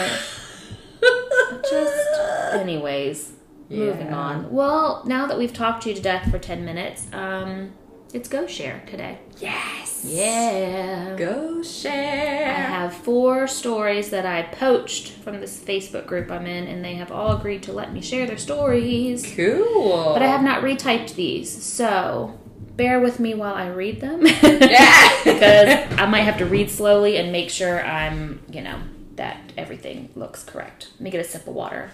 Just, 1.70 2.20
anyways, 2.54 3.32
moving 3.70 4.12
on. 4.12 4.50
Well, 4.52 5.02
now 5.06 5.26
that 5.26 5.38
we've 5.38 5.52
talked 5.52 5.82
to 5.84 5.88
you 5.90 5.94
to 5.94 6.02
death 6.02 6.30
for 6.30 6.38
10 6.38 6.64
minutes, 6.64 7.06
um, 7.12 7.72
it's 8.14 8.28
Ghost 8.28 8.54
Share 8.54 8.82
today. 8.86 9.18
yes, 9.38 10.02
Yeah. 10.06 11.14
Ghost 11.16 11.82
Share. 11.82 12.46
I 12.48 12.52
have 12.60 12.94
four 12.94 13.46
stories 13.46 14.10
that 14.10 14.24
I 14.24 14.42
poached 14.42 15.10
from 15.12 15.40
this 15.40 15.58
Facebook 15.60 16.06
group 16.06 16.30
I'm 16.30 16.46
in, 16.46 16.66
and 16.66 16.82
they 16.84 16.94
have 16.94 17.12
all 17.12 17.36
agreed 17.36 17.62
to 17.64 17.72
let 17.72 17.92
me 17.92 18.00
share 18.00 18.26
their 18.26 18.38
stories. 18.38 19.30
Cool. 19.36 20.12
But 20.14 20.22
I 20.22 20.26
have 20.28 20.42
not 20.42 20.62
retyped 20.62 21.14
these, 21.16 21.50
so 21.62 22.38
bear 22.76 23.00
with 23.00 23.18
me 23.20 23.34
while 23.34 23.54
I 23.54 23.66
read 23.68 24.00
them. 24.00 24.24
Yeah. 24.24 25.08
because 25.24 25.98
I 25.98 26.06
might 26.06 26.20
have 26.22 26.38
to 26.38 26.46
read 26.46 26.70
slowly 26.70 27.16
and 27.18 27.30
make 27.32 27.50
sure 27.50 27.84
I'm, 27.84 28.40
you 28.50 28.62
know, 28.62 28.78
that 29.16 29.52
everything 29.58 30.08
looks 30.14 30.44
correct. 30.44 30.88
Let 30.94 31.00
me 31.00 31.10
get 31.10 31.20
a 31.20 31.28
sip 31.28 31.46
of 31.46 31.54
water. 31.54 31.90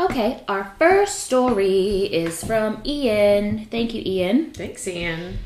Okay, 0.00 0.42
our 0.48 0.74
first 0.78 1.24
story 1.24 2.04
is 2.04 2.42
from 2.42 2.80
Ian. 2.86 3.66
Thank 3.66 3.92
you, 3.92 4.02
Ian. 4.02 4.50
Thanks, 4.50 4.88
Ian. 4.88 5.40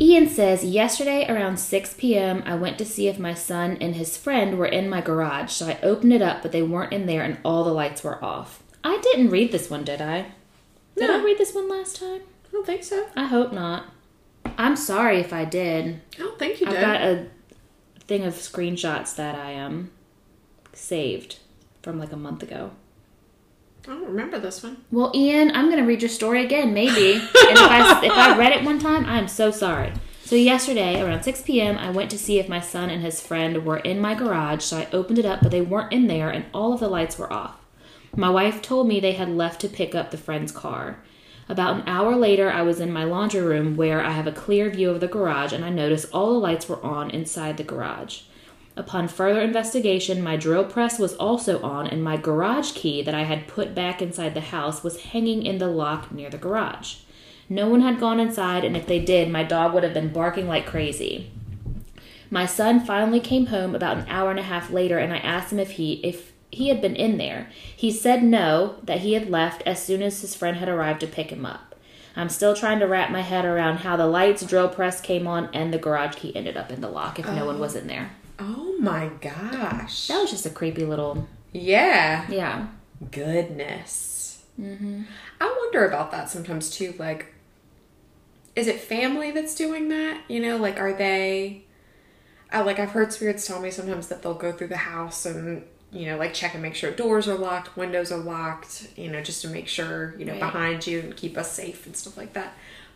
Ian 0.00 0.30
says, 0.30 0.64
Yesterday 0.64 1.26
around 1.28 1.58
6 1.58 1.92
p.m., 1.98 2.42
I 2.46 2.54
went 2.54 2.78
to 2.78 2.86
see 2.86 3.08
if 3.08 3.18
my 3.18 3.34
son 3.34 3.76
and 3.82 3.94
his 3.94 4.16
friend 4.16 4.56
were 4.56 4.64
in 4.64 4.88
my 4.88 5.02
garage, 5.02 5.52
so 5.52 5.68
I 5.68 5.78
opened 5.82 6.14
it 6.14 6.22
up, 6.22 6.40
but 6.40 6.52
they 6.52 6.62
weren't 6.62 6.94
in 6.94 7.04
there 7.04 7.22
and 7.22 7.36
all 7.44 7.64
the 7.64 7.70
lights 7.70 8.02
were 8.02 8.24
off. 8.24 8.62
I 8.82 8.96
didn't 8.96 9.28
read 9.28 9.52
this 9.52 9.68
one, 9.68 9.84
did 9.84 10.00
I? 10.00 10.32
Did 10.96 11.10
I 11.10 11.22
read 11.22 11.36
this 11.36 11.54
one 11.54 11.68
last 11.68 11.96
time? 11.96 12.22
I 12.46 12.50
don't 12.50 12.64
think 12.64 12.84
so. 12.84 13.08
I 13.14 13.26
hope 13.26 13.52
not. 13.52 13.92
I'm 14.56 14.76
sorry 14.76 15.18
if 15.18 15.34
I 15.34 15.44
did. 15.44 16.00
I 16.14 16.18
don't 16.18 16.38
think 16.38 16.60
you 16.60 16.66
did. 16.66 16.76
I've 16.76 16.80
did. 16.80 16.86
got 16.86 17.02
a 17.02 18.04
thing 18.04 18.24
of 18.24 18.32
screenshots 18.32 19.14
that 19.16 19.34
I 19.34 19.58
um 19.58 19.90
saved 20.72 21.40
from 21.82 21.98
like 21.98 22.12
a 22.12 22.16
month 22.16 22.42
ago. 22.42 22.70
I 23.86 23.92
don't 23.92 24.06
remember 24.06 24.38
this 24.38 24.62
one. 24.62 24.78
Well, 24.90 25.12
Ian, 25.14 25.50
I'm 25.54 25.70
gonna 25.70 25.86
read 25.86 26.02
your 26.02 26.08
story 26.08 26.44
again, 26.44 26.74
maybe. 26.74 27.12
and 27.12 27.22
if 27.22 27.58
I 27.58 28.00
if 28.04 28.12
I 28.12 28.36
read 28.38 28.52
it 28.52 28.64
one 28.64 28.78
time, 28.78 29.06
I'm 29.06 29.28
so 29.28 29.50
sorry. 29.50 29.92
So 30.24 30.36
yesterday, 30.36 31.00
around 31.00 31.22
6 31.22 31.40
p.m., 31.42 31.78
I 31.78 31.90
went 31.90 32.10
to 32.10 32.18
see 32.18 32.38
if 32.38 32.50
my 32.50 32.60
son 32.60 32.90
and 32.90 33.02
his 33.02 33.18
friend 33.18 33.64
were 33.64 33.78
in 33.78 33.98
my 33.98 34.14
garage. 34.14 34.62
So 34.62 34.76
I 34.76 34.88
opened 34.92 35.18
it 35.18 35.24
up, 35.24 35.40
but 35.40 35.50
they 35.50 35.62
weren't 35.62 35.92
in 35.92 36.06
there, 36.06 36.28
and 36.28 36.44
all 36.52 36.74
of 36.74 36.80
the 36.80 36.88
lights 36.88 37.16
were 37.18 37.32
off. 37.32 37.56
My 38.14 38.28
wife 38.28 38.60
told 38.60 38.88
me 38.88 39.00
they 39.00 39.12
had 39.12 39.30
left 39.30 39.58
to 39.62 39.68
pick 39.68 39.94
up 39.94 40.10
the 40.10 40.18
friend's 40.18 40.52
car. 40.52 40.98
About 41.48 41.76
an 41.76 41.88
hour 41.88 42.14
later, 42.14 42.50
I 42.50 42.60
was 42.60 42.78
in 42.78 42.92
my 42.92 43.04
laundry 43.04 43.40
room 43.40 43.74
where 43.74 44.04
I 44.04 44.10
have 44.10 44.26
a 44.26 44.32
clear 44.32 44.68
view 44.68 44.90
of 44.90 45.00
the 45.00 45.08
garage, 45.08 45.54
and 45.54 45.64
I 45.64 45.70
noticed 45.70 46.12
all 46.12 46.34
the 46.34 46.38
lights 46.38 46.68
were 46.68 46.84
on 46.84 47.08
inside 47.10 47.56
the 47.56 47.64
garage. 47.64 48.20
Upon 48.78 49.08
further 49.08 49.40
investigation, 49.40 50.22
my 50.22 50.36
drill 50.36 50.64
press 50.64 51.00
was 51.00 51.16
also 51.16 51.60
on, 51.62 51.88
and 51.88 52.02
my 52.02 52.16
garage 52.16 52.70
key 52.74 53.02
that 53.02 53.14
I 53.14 53.24
had 53.24 53.48
put 53.48 53.74
back 53.74 54.00
inside 54.00 54.34
the 54.34 54.40
house 54.40 54.84
was 54.84 55.02
hanging 55.02 55.44
in 55.44 55.58
the 55.58 55.66
lock 55.66 56.12
near 56.12 56.30
the 56.30 56.38
garage. 56.38 56.98
No 57.48 57.68
one 57.68 57.80
had 57.80 57.98
gone 57.98 58.20
inside, 58.20 58.64
and 58.64 58.76
if 58.76 58.86
they 58.86 59.00
did, 59.00 59.32
my 59.32 59.42
dog 59.42 59.74
would 59.74 59.82
have 59.82 59.94
been 59.94 60.12
barking 60.12 60.46
like 60.46 60.64
crazy. 60.64 61.28
My 62.30 62.46
son 62.46 62.78
finally 62.78 63.18
came 63.18 63.46
home 63.46 63.74
about 63.74 63.96
an 63.96 64.08
hour 64.08 64.30
and 64.30 64.38
a 64.38 64.44
half 64.44 64.70
later, 64.70 64.96
and 64.96 65.12
I 65.12 65.18
asked 65.18 65.52
him 65.52 65.58
if 65.58 65.72
he 65.72 65.94
if 66.04 66.32
he 66.52 66.68
had 66.68 66.80
been 66.80 66.94
in 66.94 67.18
there. 67.18 67.50
He 67.76 67.90
said 67.90 68.22
no, 68.22 68.76
that 68.84 69.00
he 69.00 69.14
had 69.14 69.28
left 69.28 69.62
as 69.66 69.82
soon 69.82 70.02
as 70.02 70.20
his 70.20 70.36
friend 70.36 70.58
had 70.58 70.68
arrived 70.68 71.00
to 71.00 71.08
pick 71.08 71.30
him 71.30 71.44
up. 71.44 71.74
I'm 72.14 72.28
still 72.28 72.54
trying 72.54 72.78
to 72.78 72.86
wrap 72.86 73.10
my 73.10 73.22
head 73.22 73.44
around 73.44 73.78
how 73.78 73.96
the 73.96 74.06
lights, 74.06 74.46
drill 74.46 74.68
press 74.68 75.00
came 75.00 75.26
on, 75.26 75.48
and 75.52 75.74
the 75.74 75.78
garage 75.78 76.14
key 76.14 76.36
ended 76.36 76.56
up 76.56 76.70
in 76.70 76.80
the 76.80 76.88
lock 76.88 77.18
if 77.18 77.26
no 77.26 77.44
one 77.44 77.58
was 77.58 77.74
oh. 77.74 77.80
in 77.80 77.88
there. 77.88 78.12
Oh 78.38 78.76
my 78.78 79.10
gosh. 79.20 80.06
That 80.08 80.20
was 80.20 80.30
just 80.30 80.46
a 80.46 80.50
creepy 80.50 80.84
little 80.84 81.26
Yeah. 81.52 82.26
yeah. 82.30 82.68
Goodness. 83.10 84.42
Mm-hmm. 84.60 85.02
I 85.40 85.56
wonder 85.60 85.86
about 85.86 86.10
that 86.12 86.28
sometimes 86.30 86.70
too. 86.70 86.94
Like, 86.98 87.34
is 88.56 88.66
it 88.66 88.80
family 88.80 89.30
that's 89.30 89.54
doing 89.54 89.88
that? 89.88 90.22
You 90.28 90.40
know, 90.40 90.56
like, 90.56 90.78
are 90.80 90.92
they. 90.92 91.62
I, 92.50 92.62
like, 92.62 92.78
I've 92.78 92.90
heard 92.90 93.12
spirits 93.12 93.46
tell 93.46 93.60
me 93.60 93.70
sometimes 93.70 94.08
that 94.08 94.22
they'll 94.22 94.34
go 94.34 94.52
through 94.52 94.68
the 94.68 94.76
house 94.78 95.26
and, 95.26 95.64
you 95.92 96.06
know, 96.06 96.16
like 96.16 96.32
check 96.34 96.54
and 96.54 96.62
make 96.62 96.74
sure 96.74 96.90
doors 96.90 97.28
are 97.28 97.36
locked, 97.36 97.76
windows 97.76 98.10
are 98.10 98.18
locked, 98.18 98.88
you 98.96 99.10
know, 99.10 99.20
just 99.22 99.42
to 99.42 99.48
make 99.48 99.68
sure, 99.68 100.14
you 100.18 100.24
know, 100.24 100.32
Right. 100.32 100.40
behind 100.40 100.86
you 100.86 101.00
and 101.00 101.16
keep 101.16 101.36
us 101.36 101.52
safe 101.52 101.84
and 101.86 101.94
stuff 101.96 102.16
like 102.16 102.32
that. 102.32 102.54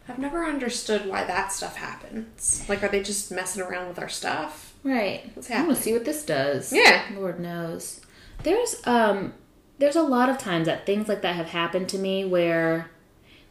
I've 0.09 0.19
never 0.19 0.45
understood 0.45 1.07
why 1.07 1.25
that 1.25 1.53
stuff 1.53 1.77
happens. 1.77 2.65
Like, 2.69 2.83
are 2.83 2.89
they 2.89 3.03
just 3.03 3.31
messing 3.31 3.63
around 3.63 3.89
with 3.89 3.99
our 3.99 4.09
stuff? 4.09 4.72
Right. 4.85 5.31
What's 5.35 5.51
I'm 5.51 5.67
gonna 5.67 5.77
see 5.77 5.93
what 5.93 6.05
this 6.05 6.25
does. 6.25 6.73
Yeah. 6.73 7.05
Lord 7.15 7.39
knows. 7.41 8.01
There's 8.43 8.81
um 8.87 9.35
there's 9.79 9.97
a 9.97 10.03
lot 10.03 10.29
of 10.29 10.39
times 10.39 10.67
that 10.67 10.87
things 10.87 11.09
like 11.09 11.23
that 11.23 11.37
have 11.37 11.49
happened 11.49 11.89
to 11.91 11.99
me 11.99 12.25
where 12.25 12.91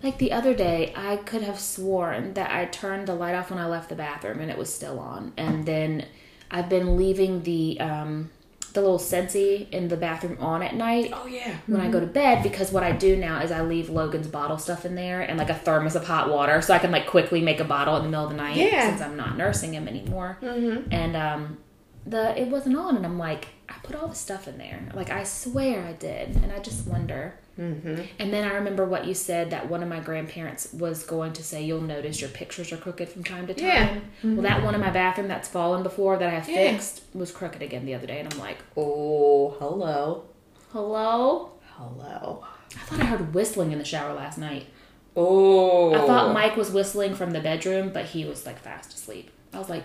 like 0.04 0.18
the 0.18 0.32
other 0.32 0.54
day 0.54 0.94
I 0.96 1.18
could 1.18 1.44
have 1.44 1.60
sworn 1.60 2.34
that 2.34 2.52
I 2.52 2.66
turned 2.66 3.08
the 3.08 3.16
light 3.16 3.36
off 3.36 3.50
when 3.50 3.60
I 3.60 3.68
left 3.68 3.90
the 3.90 3.96
bathroom 3.96 4.40
and 4.40 4.52
it 4.52 4.58
was 4.58 4.74
still 4.74 5.00
on. 5.00 5.34
And 5.38 5.66
then 5.66 6.06
I've 6.50 6.70
been 6.70 6.98
leaving 6.98 7.44
the 7.44 7.80
um 7.80 8.30
the 8.72 8.82
little 8.82 8.98
Scentsy 9.00 9.70
in 9.70 9.88
the 9.88 9.98
bathroom 9.98 10.38
on 10.40 10.64
at 10.64 10.76
night 10.76 11.12
Oh, 11.14 11.26
yeah. 11.28 11.56
when 11.68 11.82
I 11.82 11.90
go 11.90 12.00
to 12.00 12.06
bed 12.06 12.42
because 12.44 12.72
what 12.72 12.84
I 12.84 12.92
do 12.92 13.16
now 13.16 13.42
is 13.42 13.52
I 13.52 13.62
leave 13.62 13.90
Logan's 13.90 14.28
bottle 14.28 14.58
stuff 14.58 14.86
in 14.86 14.96
there 14.96 15.22
and 15.22 15.38
like 15.38 15.50
a 15.50 15.54
thermos 15.56 15.96
of 15.96 16.06
hot 16.06 16.30
water 16.30 16.62
so 16.62 16.74
I 16.74 16.80
can 16.80 16.92
like 16.92 17.08
quickly 17.08 17.42
make 17.42 17.60
a 17.60 17.64
bottle 17.66 17.96
in 17.98 18.04
the 18.04 18.10
middle 18.10 18.26
of 18.26 18.32
the 18.32 18.38
night 18.38 18.56
Yeah. 18.58 18.90
since 18.90 19.02
I'm 19.02 19.16
not 19.18 19.38
nursing 19.38 19.74
him 19.74 19.88
anymore. 19.88 20.38
Mm-hmm. 20.42 20.92
And 20.94 21.16
um, 21.16 21.58
the 22.06 22.40
it 22.40 22.48
wasn't 22.48 22.78
on, 22.78 22.96
and 22.98 23.06
I'm 23.06 23.20
like, 23.20 23.50
I 23.72 23.80
put 23.88 23.96
all 23.96 24.08
the 24.08 24.16
stuff 24.16 24.48
in 24.48 24.58
there. 24.58 24.82
Like 24.94 25.10
I 25.10 25.24
swear 25.24 25.84
I 25.86 25.94
did, 25.94 26.36
and 26.44 26.52
I 26.52 26.60
just 26.60 26.86
wonder. 26.88 27.36
Mm-hmm. 27.60 28.02
And 28.20 28.34
then 28.34 28.50
I 28.50 28.56
remember 28.56 28.86
what 28.86 29.06
you 29.06 29.14
said 29.14 29.50
that 29.52 29.70
one 29.70 29.82
of 29.84 29.90
my 29.90 30.00
grandparents 30.00 30.72
was 30.74 31.04
going 31.06 31.34
to 31.34 31.44
say, 31.44 31.64
"You'll 31.64 31.82
notice 31.82 32.20
your 32.22 32.30
pictures 32.30 32.72
are 32.72 32.78
crooked 32.78 33.10
from 33.10 33.24
time 33.24 33.48
to 33.48 33.54
time." 33.54 33.64
Yeah. 33.64 34.00
Well, 34.24 34.42
that 34.42 34.64
one 34.64 34.76
in 34.76 34.82
my 34.82 34.90
bathroom 34.92 35.28
that's 35.28 35.48
fallen 35.48 35.84
before 35.84 36.18
that 36.18 36.28
I 36.28 36.32
have 36.32 36.50
Yeah. 36.50 36.72
fixed 36.72 37.04
was 37.14 37.32
crooked 37.32 37.62
again 37.62 37.86
the 37.86 37.96
other 37.96 38.08
day, 38.08 38.20
and 38.20 38.34
I'm 38.34 38.40
like, 38.40 38.58
Oh, 38.78 39.52
hello. 39.60 40.24
"Hello." 40.72 41.52
Hello. 41.78 42.44
I 42.76 42.80
thought 42.86 43.00
I 43.02 43.06
heard 43.06 43.34
whistling 43.34 43.72
in 43.72 43.80
the 43.80 43.86
shower 43.86 44.14
last 44.14 44.38
night. 44.38 44.68
Oh. 45.16 45.94
I 45.94 46.06
thought 46.06 46.34
Mike 46.34 46.56
was 46.56 46.72
whistling 46.72 47.16
from 47.16 47.32
the 47.32 47.40
bedroom, 47.40 47.90
but 47.94 48.06
he 48.06 48.24
was 48.26 48.46
like 48.46 48.60
fast 48.60 48.94
asleep. 48.94 49.32
I 49.54 49.58
was 49.60 49.70
like, 49.70 49.84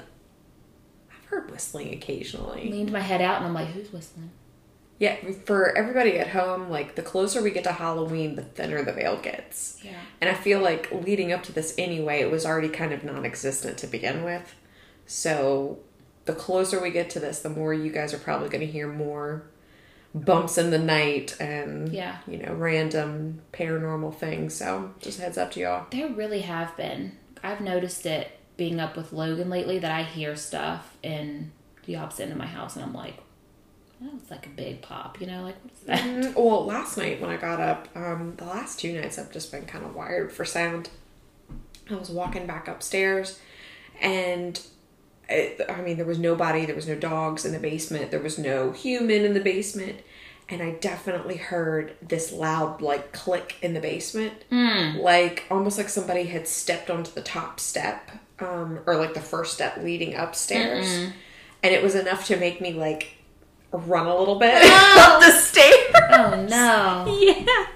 heard 1.27 1.51
whistling 1.51 1.93
occasionally. 1.93 2.69
leaned 2.71 2.93
my 2.93 3.01
head 3.01 3.21
out, 3.21 3.37
and 3.39 3.47
I'm 3.47 3.55
like, 3.55 3.69
"Who's 3.69 3.93
whistling?" 3.93 4.31
Yeah, 4.99 5.17
for 5.45 5.77
everybody 5.77 6.19
at 6.19 6.29
home, 6.29 6.71
like 6.71 6.95
the 6.95 7.03
closer 7.03 7.43
we 7.43 7.51
get 7.51 7.65
to 7.65 7.73
Halloween, 7.73 8.35
the 8.35 8.43
thinner 8.43 8.83
the 8.83 8.93
veil 8.95 9.19
gets. 9.21 9.79
Yeah. 9.85 10.01
And 10.23 10.31
I 10.31 10.35
feel 10.35 10.61
like 10.61 10.91
leading 10.91 11.33
up 11.33 11.43
to 11.45 11.53
this 11.53 11.75
anyway, 11.77 12.21
it 12.21 12.31
was 12.31 12.47
already 12.47 12.71
kind 12.71 12.93
of 12.95 13.05
non 13.05 13.27
existent 13.27 13.77
to 13.79 13.87
begin 13.87 14.25
with. 14.25 14.55
So 15.05 15.79
the 16.25 16.33
closer 16.33 16.81
we 16.81 16.91
get 16.91 17.11
to 17.11 17.21
this, 17.21 17.41
the 17.41 17.51
more 17.51 17.75
you 17.75 17.93
guys 17.93 18.15
are 18.15 18.19
probably 18.19 18.49
going 18.49 18.67
to 18.67 18.73
hear 18.73 18.89
more 18.91 19.45
bumps 20.15 20.57
in 20.57 20.71
the 20.71 20.79
night 20.79 21.37
and, 21.39 21.91
Yeah. 21.93 22.17
you 22.27 22.39
know, 22.39 22.55
random 22.55 23.43
paranormal 23.53 24.17
things. 24.17 24.55
So 24.55 24.95
just 24.99 25.21
heads 25.21 25.37
up 25.37 25.51
to 25.53 25.61
y'all. 25.61 25.87
There 25.91 26.09
really 26.09 26.41
have 26.41 26.75
been. 26.77 27.13
I've 27.45 27.61
noticed 27.61 28.07
it 28.07 28.31
being 28.57 28.81
up 28.81 28.97
with 28.97 29.13
Logan 29.13 29.51
lately 29.51 29.79
that 29.79 29.91
I 29.91 30.03
hear 30.03 30.35
stuff 30.37 30.97
in 31.03 31.53
the 31.85 31.97
opposite 31.97 32.25
end 32.25 32.33
of 32.33 32.39
my 32.39 32.47
house, 32.47 32.75
and 32.77 32.85
I'm 32.85 32.95
like, 32.95 33.19
that 34.01 34.13
was 34.13 34.31
like 34.31 34.47
a 34.47 34.51
big 34.51 34.83
pop, 34.83 35.21
you 35.21 35.27
know? 35.27 35.43
Like, 35.43 35.57
what 35.63 35.73
is 35.73 35.81
that? 35.87 36.01
Mm, 36.01 36.35
Well, 36.35 36.65
last 36.67 36.97
night 36.99 37.21
when 37.21 37.31
I 37.31 37.37
got 37.37 37.61
up, 37.61 37.89
um, 37.95 38.35
the 38.37 38.45
last 38.45 38.79
two 38.81 38.93
nights 38.99 39.19
I've 39.19 39.33
just 39.33 39.51
been 39.53 39.65
kind 39.67 39.85
of 39.85 39.95
wired 39.95 40.33
for 40.33 40.45
sound. 40.45 40.91
I 41.91 41.95
was 41.95 42.11
walking 42.11 42.47
back 42.47 42.67
upstairs, 42.69 43.39
and 44.01 44.61
it, 45.29 45.61
I 45.69 45.81
mean, 45.83 45.97
there 45.97 46.07
was 46.07 46.19
nobody, 46.19 46.67
there 46.67 46.75
was 46.77 46.89
no 46.89 46.97
dogs 46.97 47.45
in 47.45 47.53
the 47.53 47.59
basement, 47.59 48.11
there 48.11 48.21
was 48.21 48.39
no 48.39 48.73
human 48.73 49.25
in 49.25 49.35
the 49.35 49.41
basement, 49.41 50.01
and 50.49 50.63
I 50.63 50.73
definitely 50.73 51.37
heard 51.37 51.95
this 52.03 52.33
loud, 52.33 52.81
like, 52.83 53.13
click 53.13 53.57
in 53.63 53.75
the 53.75 53.81
basement. 53.81 54.33
Like, 54.99 55.45
almost 55.51 55.79
like 55.79 55.89
somebody 55.89 56.25
had 56.25 56.47
stepped 56.49 56.91
onto 56.91 57.11
the 57.13 57.23
top 57.23 57.61
step, 57.61 58.11
um, 58.41 58.81
or 58.87 58.97
like 58.97 59.15
the 59.15 59.21
first 59.21 59.55
step 59.55 59.79
leading 59.79 60.15
upstairs. 60.15 60.87
And 61.63 61.75
it 61.75 61.83
was 61.83 61.95
enough 61.95 62.27
to 62.27 62.37
make 62.37 62.61
me, 62.61 62.73
like, 62.75 63.17
run 63.73 64.07
a 64.07 64.17
little 64.17 64.39
bit 64.39 64.55
up 64.65 65.21
the 65.21 65.31
stairs. 65.33 65.95
Oh 66.13 66.47
no. 66.49 67.19
Yeah. 67.21 67.67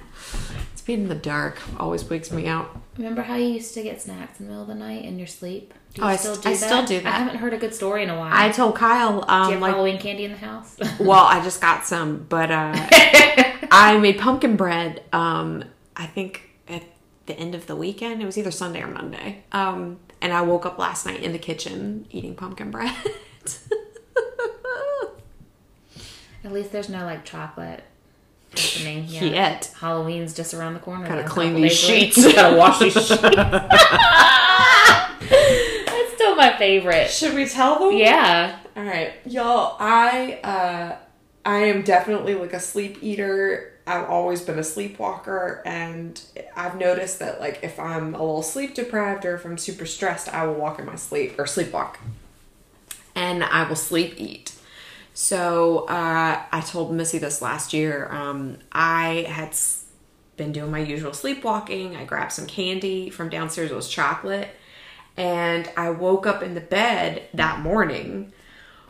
It's 0.72 0.82
being 0.82 1.02
in 1.02 1.08
the 1.08 1.14
dark 1.14 1.58
always 1.78 2.08
wakes 2.08 2.30
me 2.30 2.46
out. 2.46 2.74
Remember 2.96 3.22
how 3.22 3.36
you 3.36 3.48
used 3.48 3.74
to 3.74 3.82
get 3.82 4.00
snacks 4.00 4.40
in 4.40 4.46
the 4.46 4.50
middle 4.50 4.62
of 4.62 4.68
the 4.68 4.74
night 4.74 5.04
in 5.04 5.18
your 5.18 5.26
sleep? 5.26 5.74
Do 5.94 6.00
you 6.02 6.06
Oh, 6.06 6.10
I 6.10 6.16
st- 6.16 6.46
I 6.46 6.54
still 6.54 6.84
do 6.86 7.00
that. 7.00 7.06
I 7.06 7.18
haven't 7.18 7.36
heard 7.38 7.52
a 7.52 7.58
good 7.58 7.74
story 7.74 8.02
in 8.02 8.10
a 8.10 8.18
while. 8.18 8.30
I 8.32 8.50
told 8.50 8.76
Kyle, 8.76 9.20
do 9.20 9.26
you 9.26 9.32
um, 9.32 9.52
have 9.52 9.60
like, 9.60 9.72
Halloween 9.74 9.98
candy 9.98 10.24
in 10.24 10.32
the 10.32 10.38
house? 10.38 10.76
well, 11.00 11.24
I 11.24 11.42
just 11.42 11.60
got 11.60 11.84
some, 11.86 12.24
but 12.28 12.50
uh, 12.50 12.72
I 13.70 13.98
made 14.00 14.18
pumpkin 14.18 14.56
bread. 14.56 15.02
Um, 15.12 15.64
I 15.96 16.06
think 16.06 16.48
at 16.68 16.82
the 17.26 17.34
end 17.38 17.54
of 17.54 17.66
the 17.66 17.76
weekend, 17.76 18.22
it 18.22 18.26
was 18.26 18.38
either 18.38 18.50
Sunday 18.50 18.82
or 18.82 18.86
Monday. 18.88 19.44
Um, 19.52 19.98
and 20.22 20.32
I 20.32 20.42
woke 20.42 20.66
up 20.66 20.78
last 20.78 21.06
night 21.06 21.22
in 21.22 21.32
the 21.32 21.38
kitchen 21.38 22.06
eating 22.10 22.34
pumpkin 22.34 22.70
bread. 22.70 22.94
At 26.42 26.52
least 26.52 26.72
there's 26.72 26.88
no 26.88 27.04
like 27.04 27.24
chocolate 27.24 27.84
happening 28.56 29.04
yet. 29.08 29.22
Yet. 29.32 29.74
Halloween's 29.78 30.34
just 30.34 30.54
around 30.54 30.74
the 30.74 30.80
corner. 30.80 31.06
Gotta 31.06 31.24
clean 31.24 31.54
these 31.54 31.86
days 31.86 31.88
away. 31.88 32.10
sheets. 32.10 32.34
Gotta 32.34 32.56
wash 32.56 32.78
these 32.78 32.92
sheets. 32.94 33.08
That's 35.86 36.14
still 36.14 36.34
my 36.36 36.56
favorite. 36.58 37.10
Should 37.10 37.34
we 37.34 37.46
tell 37.46 37.78
them? 37.78 37.96
Yeah. 37.96 38.58
All 38.76 38.84
right, 38.84 39.12
y'all. 39.26 39.76
I 39.78 40.40
uh, 40.42 40.96
I 41.44 41.58
am 41.64 41.82
definitely 41.82 42.34
like 42.34 42.52
a 42.52 42.60
sleep 42.60 42.98
eater. 43.02 43.69
I've 43.90 44.08
always 44.08 44.40
been 44.40 44.56
a 44.56 44.62
sleepwalker, 44.62 45.62
and 45.66 46.22
I've 46.54 46.78
noticed 46.78 47.18
that 47.18 47.40
like 47.40 47.58
if 47.64 47.80
I'm 47.80 48.14
a 48.14 48.18
little 48.18 48.42
sleep 48.42 48.74
deprived 48.74 49.24
or 49.24 49.34
if 49.34 49.44
I'm 49.44 49.58
super 49.58 49.84
stressed, 49.84 50.32
I 50.32 50.46
will 50.46 50.54
walk 50.54 50.78
in 50.78 50.86
my 50.86 50.94
sleep 50.94 51.36
or 51.40 51.44
sleepwalk, 51.44 51.96
and 53.16 53.42
I 53.42 53.68
will 53.68 53.74
sleep 53.74 54.14
eat. 54.16 54.54
So 55.12 55.86
uh, 55.88 56.40
I 56.52 56.60
told 56.60 56.94
Missy 56.94 57.18
this 57.18 57.42
last 57.42 57.72
year. 57.72 58.06
Um, 58.12 58.58
I 58.70 59.26
had 59.28 59.56
been 60.36 60.52
doing 60.52 60.70
my 60.70 60.78
usual 60.78 61.12
sleepwalking. 61.12 61.96
I 61.96 62.04
grabbed 62.04 62.30
some 62.30 62.46
candy 62.46 63.10
from 63.10 63.28
downstairs. 63.28 63.72
It 63.72 63.76
was 63.76 63.88
chocolate, 63.88 64.50
and 65.16 65.68
I 65.76 65.90
woke 65.90 66.28
up 66.28 66.44
in 66.44 66.54
the 66.54 66.60
bed 66.60 67.24
that 67.34 67.58
morning 67.58 68.32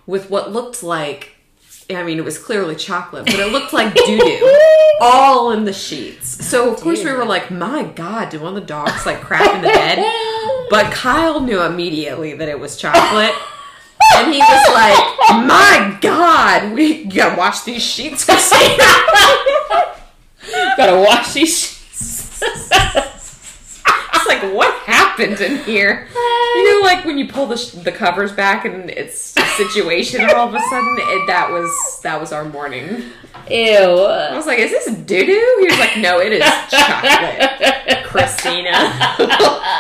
with 0.05 0.29
what 0.29 0.53
looked 0.53 0.83
like 0.83 1.37
I 1.97 2.05
mean, 2.05 2.19
it 2.19 2.25
was 2.25 2.39
clearly 2.39 2.77
chocolate, 2.77 3.27
but 3.27 3.35
it 3.35 3.53
looked 3.53 3.73
like 3.73 3.95
doo 3.95 4.19
doo 4.19 4.57
all 5.01 5.51
in 5.53 5.65
the 5.65 5.73
sheets. 5.73 6.47
So, 6.47 6.73
of 6.73 6.81
course, 6.81 7.03
we 7.03 7.11
were 7.13 7.25
like, 7.25 7.51
my 7.51 7.83
God, 7.85 8.29
do 8.29 8.39
one 8.41 8.55
of 8.57 8.63
the 8.63 8.67
dogs 8.67 9.07
like 9.07 9.21
crap 9.21 9.55
in 9.57 9.63
the 9.63 9.69
bed? 9.69 9.99
But 10.71 10.93
Kyle 10.93 11.41
knew 11.41 11.61
immediately 11.63 12.33
that 12.35 12.49
it 12.49 12.61
was 12.61 12.77
chocolate. 12.77 13.35
and 14.15 14.33
he 14.33 14.39
was 14.39 14.69
like, 14.73 15.45
"My 15.45 15.99
God, 16.01 16.73
we 16.75 16.99
you 17.03 17.11
gotta 17.11 17.37
wash 17.37 17.63
these 17.63 17.83
sheets, 17.83 18.25
Christina." 18.25 18.85
Gotta 20.77 21.01
wash 21.05 21.33
these 21.33 21.59
sheets. 21.59 22.41
It's 22.43 24.27
like, 24.29 24.43
what 24.55 24.73
happened 24.85 25.41
in 25.41 25.57
here? 25.65 26.07
You 26.55 26.81
know, 26.81 26.87
like 26.87 27.05
when 27.05 27.19
you 27.19 27.27
pull 27.29 27.47
the 27.47 27.57
sh- 27.57 27.73
the 27.73 27.93
covers 27.93 28.31
back 28.33 28.65
and 28.65 28.89
it's 28.91 29.35
situation, 29.69 30.21
and 30.23 30.31
all 30.33 30.49
of 30.49 30.55
a 30.55 30.61
sudden 30.71 30.97
it, 30.99 31.27
that 31.27 31.51
was 31.51 32.01
that 32.03 32.21
was 32.21 32.33
our 32.33 32.45
morning. 32.45 33.03
Ew. 33.51 34.05
I 34.07 34.37
was 34.37 34.47
like, 34.47 34.59
"Is 34.59 34.71
this 34.71 34.87
doo 34.87 35.25
doo?" 35.27 35.57
He 35.61 35.67
was 35.67 35.79
like, 35.79 35.97
"No, 35.99 36.21
it 36.21 36.33
is 36.33 36.45
chocolate, 36.71 38.05
Christina." 38.05 39.17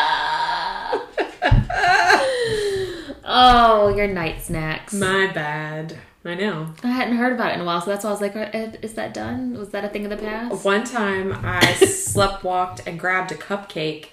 Oh, 3.32 3.94
your 3.96 4.08
night 4.08 4.42
snacks. 4.42 4.92
My 4.92 5.28
bad. 5.32 5.96
I 6.24 6.34
know. 6.34 6.74
I 6.82 6.88
hadn't 6.88 7.16
heard 7.16 7.32
about 7.32 7.52
it 7.52 7.54
in 7.54 7.60
a 7.60 7.64
while, 7.64 7.80
so 7.80 7.90
that's 7.90 8.02
why 8.02 8.10
I 8.10 8.12
was 8.12 8.20
like, 8.20 8.34
uh, 8.34 8.48
is 8.82 8.94
that 8.94 9.14
done? 9.14 9.56
Was 9.56 9.68
that 9.70 9.84
a 9.84 9.88
thing 9.88 10.04
of 10.04 10.10
the 10.10 10.16
past? 10.16 10.64
One 10.64 10.82
time 10.84 11.32
I 11.32 11.60
sleptwalked 11.80 12.86
and 12.88 12.98
grabbed 12.98 13.30
a 13.30 13.36
cupcake, 13.36 14.08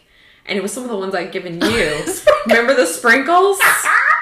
and 0.45 0.55
it 0.57 0.61
was 0.61 0.71
some 0.71 0.83
of 0.83 0.89
the 0.89 0.97
ones 0.97 1.15
I'd 1.15 1.31
given 1.31 1.59
you. 1.61 2.05
Remember 2.45 2.75
the 2.75 2.85
sprinkles? 2.85 3.57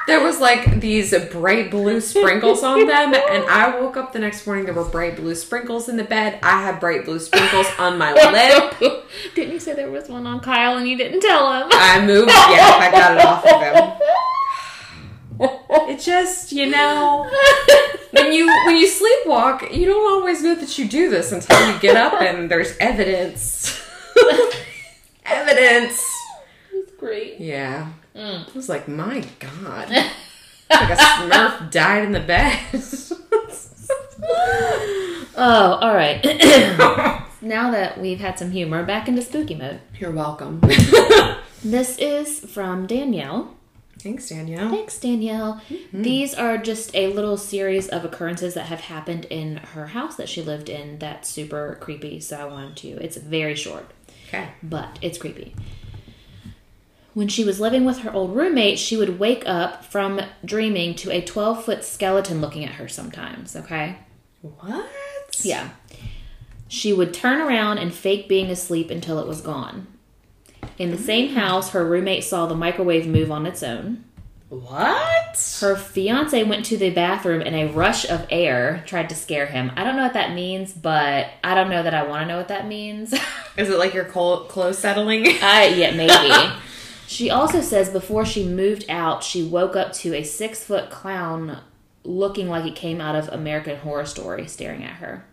There 0.07 0.23
was 0.23 0.39
like 0.39 0.79
these 0.81 1.15
bright 1.31 1.71
blue 1.71 1.99
sprinkles 1.99 2.61
on 2.61 2.85
them, 2.85 3.13
and 3.15 3.43
I 3.45 3.79
woke 3.79 3.97
up 3.97 4.13
the 4.13 4.19
next 4.19 4.45
morning. 4.45 4.65
There 4.65 4.73
were 4.73 4.83
bright 4.85 5.15
blue 5.15 5.33
sprinkles 5.33 5.89
in 5.89 5.97
the 5.97 6.03
bed. 6.03 6.37
I 6.43 6.61
had 6.61 6.79
bright 6.79 7.05
blue 7.05 7.19
sprinkles 7.19 7.65
on 7.79 7.97
my 7.97 8.13
lip. 8.79 9.03
didn't 9.33 9.53
you 9.53 9.59
say 9.59 9.73
there 9.73 9.89
was 9.89 10.07
one 10.07 10.27
on 10.27 10.41
Kyle 10.41 10.77
and 10.77 10.87
you 10.87 10.95
didn't 10.95 11.21
tell 11.21 11.51
him? 11.53 11.69
I 11.71 12.05
moved. 12.05 12.29
Yeah, 12.29 12.77
I 12.79 12.91
got 12.91 13.17
it 13.17 13.25
off 13.25 13.45
of 13.45 13.61
him. 13.61 13.91
It 15.89 15.99
just, 15.99 16.51
you 16.51 16.67
know, 16.67 17.29
when 18.11 18.31
you 18.31 18.47
when 18.65 18.77
you 18.77 18.87
sleepwalk, 18.87 19.75
you 19.75 19.85
don't 19.85 20.13
always 20.13 20.41
know 20.41 20.55
that 20.55 20.77
you 20.77 20.87
do 20.87 21.09
this 21.09 21.31
until 21.31 21.71
you 21.73 21.79
get 21.79 21.97
up 21.97 22.21
and 22.21 22.49
there's 22.49 22.77
evidence. 22.77 23.81
evidence. 25.25 26.03
That's 26.71 26.91
great. 26.97 27.39
Yeah. 27.39 27.91
Mm. 28.15 28.47
I 28.49 28.53
was 28.53 28.69
like, 28.69 28.87
my 28.87 29.23
God. 29.39 29.89
like 30.69 30.89
a 30.89 30.95
smurf 30.95 31.71
died 31.71 32.03
in 32.05 32.11
the 32.11 32.19
bed. 32.19 32.59
Oh, 35.37 35.77
all 35.81 35.93
right. 35.93 36.23
now 37.41 37.69
that 37.71 37.99
we've 37.99 38.19
had 38.21 38.39
some 38.39 38.51
humor, 38.51 38.85
back 38.85 39.09
into 39.09 39.21
spooky 39.21 39.53
mode. 39.55 39.81
You're 39.99 40.11
welcome. 40.11 40.61
This 41.63 41.97
is 41.97 42.39
from 42.41 42.85
Danielle. 42.85 43.55
Thanks, 43.97 44.29
Danielle. 44.29 44.69
Thanks, 44.69 44.99
Danielle. 44.99 45.59
These 45.91 46.35
are 46.35 46.59
just 46.59 46.95
a 46.95 47.07
little 47.11 47.37
series 47.37 47.87
of 47.87 48.05
occurrences 48.05 48.53
that 48.53 48.67
have 48.67 48.81
happened 48.81 49.25
in 49.31 49.57
her 49.73 49.87
house 49.87 50.15
that 50.17 50.29
she 50.29 50.43
lived 50.43 50.69
in 50.69 50.99
that's 50.99 51.27
super 51.27 51.75
creepy. 51.81 52.19
So 52.19 52.37
I 52.37 52.45
wanted 52.45 52.75
to. 52.77 52.87
It's 53.03 53.17
very 53.17 53.55
short, 53.55 53.89
Okay. 54.27 54.49
but 54.61 54.99
it's 55.01 55.17
creepy. 55.17 55.55
When 57.15 57.29
she 57.29 57.45
was 57.45 57.61
living 57.61 57.85
with 57.85 57.99
her 57.99 58.13
old 58.13 58.35
roommate, 58.35 58.77
she 58.77 58.97
would 58.97 59.19
wake 59.19 59.43
up 59.47 59.85
from 59.85 60.19
dreaming 60.43 60.95
to 60.95 61.11
a 61.11 61.21
12 61.21 61.63
foot 61.63 61.85
skeleton 61.85 62.41
looking 62.41 62.65
at 62.65 62.73
her 62.73 62.89
sometimes, 62.89 63.55
okay? 63.55 63.99
What? 64.41 64.85
Yeah. 65.41 65.69
She 66.67 66.91
would 66.91 67.13
turn 67.13 67.39
around 67.39 67.77
and 67.77 67.93
fake 67.93 68.27
being 68.27 68.51
asleep 68.51 68.91
until 68.91 69.17
it 69.19 69.27
was 69.27 69.39
gone. 69.39 69.87
In 70.77 70.91
the 70.91 70.97
same 70.97 71.29
hmm. 71.29 71.35
house, 71.35 71.69
her 71.69 71.85
roommate 71.85 72.25
saw 72.25 72.47
the 72.47 72.53
microwave 72.53 73.07
move 73.07 73.31
on 73.31 73.45
its 73.45 73.63
own. 73.63 74.03
What? 74.49 75.57
Her 75.61 75.77
fiance 75.77 76.43
went 76.43 76.65
to 76.65 76.75
the 76.75 76.89
bathroom 76.89 77.41
and 77.41 77.55
a 77.55 77.71
rush 77.71 78.09
of 78.09 78.27
air 78.29 78.83
tried 78.85 79.07
to 79.07 79.15
scare 79.15 79.45
him. 79.45 79.71
I 79.77 79.85
don't 79.85 79.95
know 79.95 80.03
what 80.03 80.13
that 80.13 80.33
means, 80.33 80.73
but 80.73 81.27
I 81.45 81.55
don't 81.55 81.69
know 81.69 81.81
that 81.81 81.93
I 81.93 82.05
want 82.05 82.23
to 82.23 82.27
know 82.27 82.37
what 82.37 82.49
that 82.49 82.67
means. 82.67 83.13
Is 83.57 83.69
it 83.69 83.79
like 83.79 83.93
your 83.93 84.03
clothes 84.03 84.77
settling? 84.77 85.25
I 85.41 85.73
yeah, 85.75 85.91
maybe. 85.91 86.53
she 87.07 87.29
also 87.29 87.61
says 87.61 87.89
before 87.89 88.25
she 88.25 88.45
moved 88.47 88.85
out, 88.89 89.23
she 89.23 89.43
woke 89.43 89.75
up 89.75 89.93
to 89.93 90.13
a 90.15 90.23
six 90.23 90.63
foot 90.63 90.89
clown 90.89 91.59
looking 92.03 92.47
like 92.49 92.65
it 92.65 92.75
came 92.75 93.01
out 93.01 93.15
of 93.15 93.27
American 93.29 93.77
Horror 93.77 94.05
Story 94.05 94.47
staring 94.47 94.83
at 94.83 94.93
her. 94.97 95.25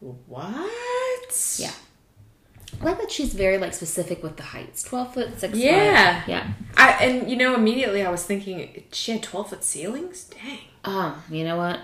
What? 0.00 1.56
Yeah. 1.58 1.72
I 2.80 2.84
like 2.84 2.98
that 3.00 3.10
she's 3.10 3.34
very 3.34 3.58
like 3.58 3.74
specific 3.74 4.22
with 4.22 4.36
the 4.36 4.42
heights. 4.42 4.82
Twelve 4.82 5.12
foot, 5.14 5.38
six 5.38 5.56
Yeah. 5.58 6.22
foot. 6.22 6.30
Yeah. 6.30 6.52
I 6.76 6.92
and 7.04 7.30
you 7.30 7.36
know 7.36 7.54
immediately 7.54 8.02
I 8.02 8.10
was 8.10 8.24
thinking 8.24 8.84
she 8.92 9.12
had 9.12 9.22
twelve 9.22 9.50
foot 9.50 9.64
ceilings. 9.64 10.24
Dang. 10.24 10.58
Um, 10.84 11.22
you 11.30 11.44
know 11.44 11.56
what? 11.56 11.80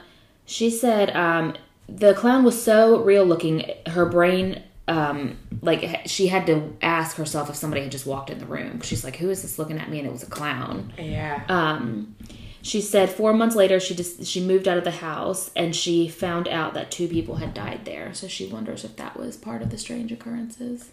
She 0.47 0.71
said 0.71 1.15
um 1.15 1.55
the 1.89 2.15
clown 2.15 2.45
was 2.45 2.61
so 2.61 3.03
real 3.03 3.25
looking, 3.25 3.71
her 3.89 4.07
brain 4.07 4.63
um 4.89 5.37
like 5.63 6.03
she 6.07 6.29
had 6.29 6.47
to 6.47 6.77
ask 6.83 7.17
herself 7.17 7.51
if 7.51 7.57
somebody 7.57 7.83
had 7.83 7.91
just 7.93 8.07
walked 8.07 8.31
in 8.31 8.39
the 8.39 8.47
room. 8.47 8.81
She's 8.83 9.03
like, 9.05 9.17
"Who 9.17 9.31
is 9.31 9.43
this 9.43 9.59
looking 9.59 9.79
at 9.79 9.91
me?" 9.91 9.99
and 9.99 10.07
it 10.07 10.13
was 10.13 10.23
a 10.23 10.31
clown. 10.31 10.93
Yeah. 10.99 11.43
Um 11.49 12.15
she 12.63 12.81
said 12.81 13.11
4 13.11 13.33
months 13.33 13.55
later 13.55 13.79
she 13.79 13.95
just 13.95 14.25
she 14.27 14.41
moved 14.45 14.67
out 14.67 14.77
of 14.79 14.85
the 14.85 14.91
house 14.91 15.51
and 15.55 15.75
she 15.75 16.09
found 16.09 16.49
out 16.49 16.75
that 16.75 16.91
two 16.91 17.07
people 17.09 17.37
had 17.37 17.55
died 17.55 17.85
there. 17.85 18.13
So 18.15 18.27
she 18.29 18.47
wonders 18.47 18.85
if 18.85 18.97
that 18.97 19.17
was 19.17 19.37
part 19.37 19.63
of 19.63 19.71
the 19.71 19.79
strange 19.79 20.11
occurrences. 20.13 20.91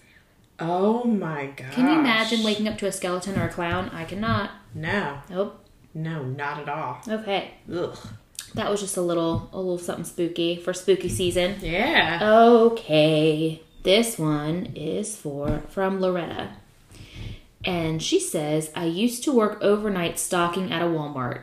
oh 0.60 1.04
my 1.04 1.48
god. 1.48 1.72
Can 1.72 1.90
you 1.90 2.00
imagine 2.00 2.44
waking 2.44 2.68
up 2.68 2.78
to 2.80 2.86
a 2.88 2.92
skeleton 2.92 3.38
or 3.40 3.46
a 3.46 3.50
clown? 3.50 3.90
I 3.90 4.06
cannot. 4.06 4.52
No. 4.76 5.18
Nope. 5.30 5.60
No, 5.96 6.24
not 6.24 6.60
at 6.60 6.70
all. 6.70 7.00
Okay. 7.08 7.52
Ugh. 7.72 7.98
That 8.56 8.70
was 8.70 8.82
just 8.82 8.98
a 8.98 9.02
little 9.02 9.50
a 9.52 9.58
little 9.58 9.78
something 9.80 10.06
spooky 10.06 10.56
for 10.58 10.74
spooky 10.74 11.10
season. 11.10 11.58
Yeah. 11.62 12.20
Okay. 12.22 13.62
This 13.84 14.18
one 14.18 14.72
is 14.76 15.16
for 15.16 15.62
from 15.70 16.00
Loretta. 16.00 16.52
And 17.66 18.02
she 18.04 18.20
says, 18.20 18.72
I 18.76 18.86
used 18.86 19.24
to 19.24 19.32
work 19.32 19.58
overnight 19.62 20.20
stocking 20.20 20.72
at 20.72 20.82
a 20.82 20.86
Walmart. 20.86 21.42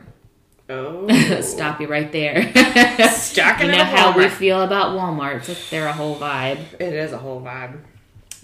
Oh. 0.69 1.09
Stop 1.43 1.81
you 1.81 1.89
right 1.89 2.13
there. 2.13 2.53
Stocking 3.11 3.67
you 3.67 3.73
know 3.73 3.85
how 3.85 4.17
we 4.17 4.29
feel 4.29 4.63
about 4.63 4.97
Walmarts. 4.97 5.49
Like 5.49 5.59
they're 5.71 5.87
a 5.89 5.93
whole 5.93 6.17
vibe. 6.17 6.59
It 6.75 6.93
is 6.95 7.13
a 7.13 7.19
whole 7.19 7.41
vibe. 7.41 7.81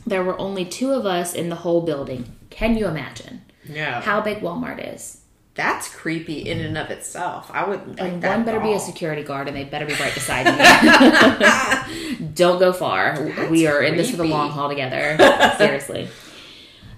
There 0.07 0.25
were 0.25 0.39
only 0.39 0.65
two 0.65 0.93
of 0.93 1.05
us 1.07 1.35
in 1.35 1.49
the 1.51 1.57
whole 1.57 1.83
building. 1.83 2.33
Can 2.51 2.77
you 2.77 2.87
imagine 2.87 3.43
No. 3.69 4.01
how 4.03 4.21
big 4.21 4.39
Walmart 4.39 4.95
is? 4.95 5.21
That's 5.57 5.89
creepy 5.89 6.49
in 6.49 6.61
and 6.61 6.77
of 6.77 6.91
itself. 6.91 7.51
I 7.53 7.67
would 7.67 7.99
like 7.99 8.01
And 8.01 8.23
that 8.23 8.37
one 8.37 8.45
better 8.45 8.61
be 8.61 8.75
a 8.75 8.79
security 8.79 9.23
guard, 9.23 9.49
and 9.49 9.57
they 9.57 9.65
better 9.65 9.87
be 9.87 9.95
right 9.95 10.13
beside 10.13 10.45
me. 12.21 12.27
Don't 12.35 12.59
go 12.59 12.73
far. 12.75 13.33
we 13.51 13.67
are 13.67 13.83
in 13.83 13.97
this 13.97 14.11
for 14.11 14.19
the 14.19 14.25
long 14.25 14.51
haul 14.51 14.69
together. 14.69 15.17
Seriously. 15.59 16.09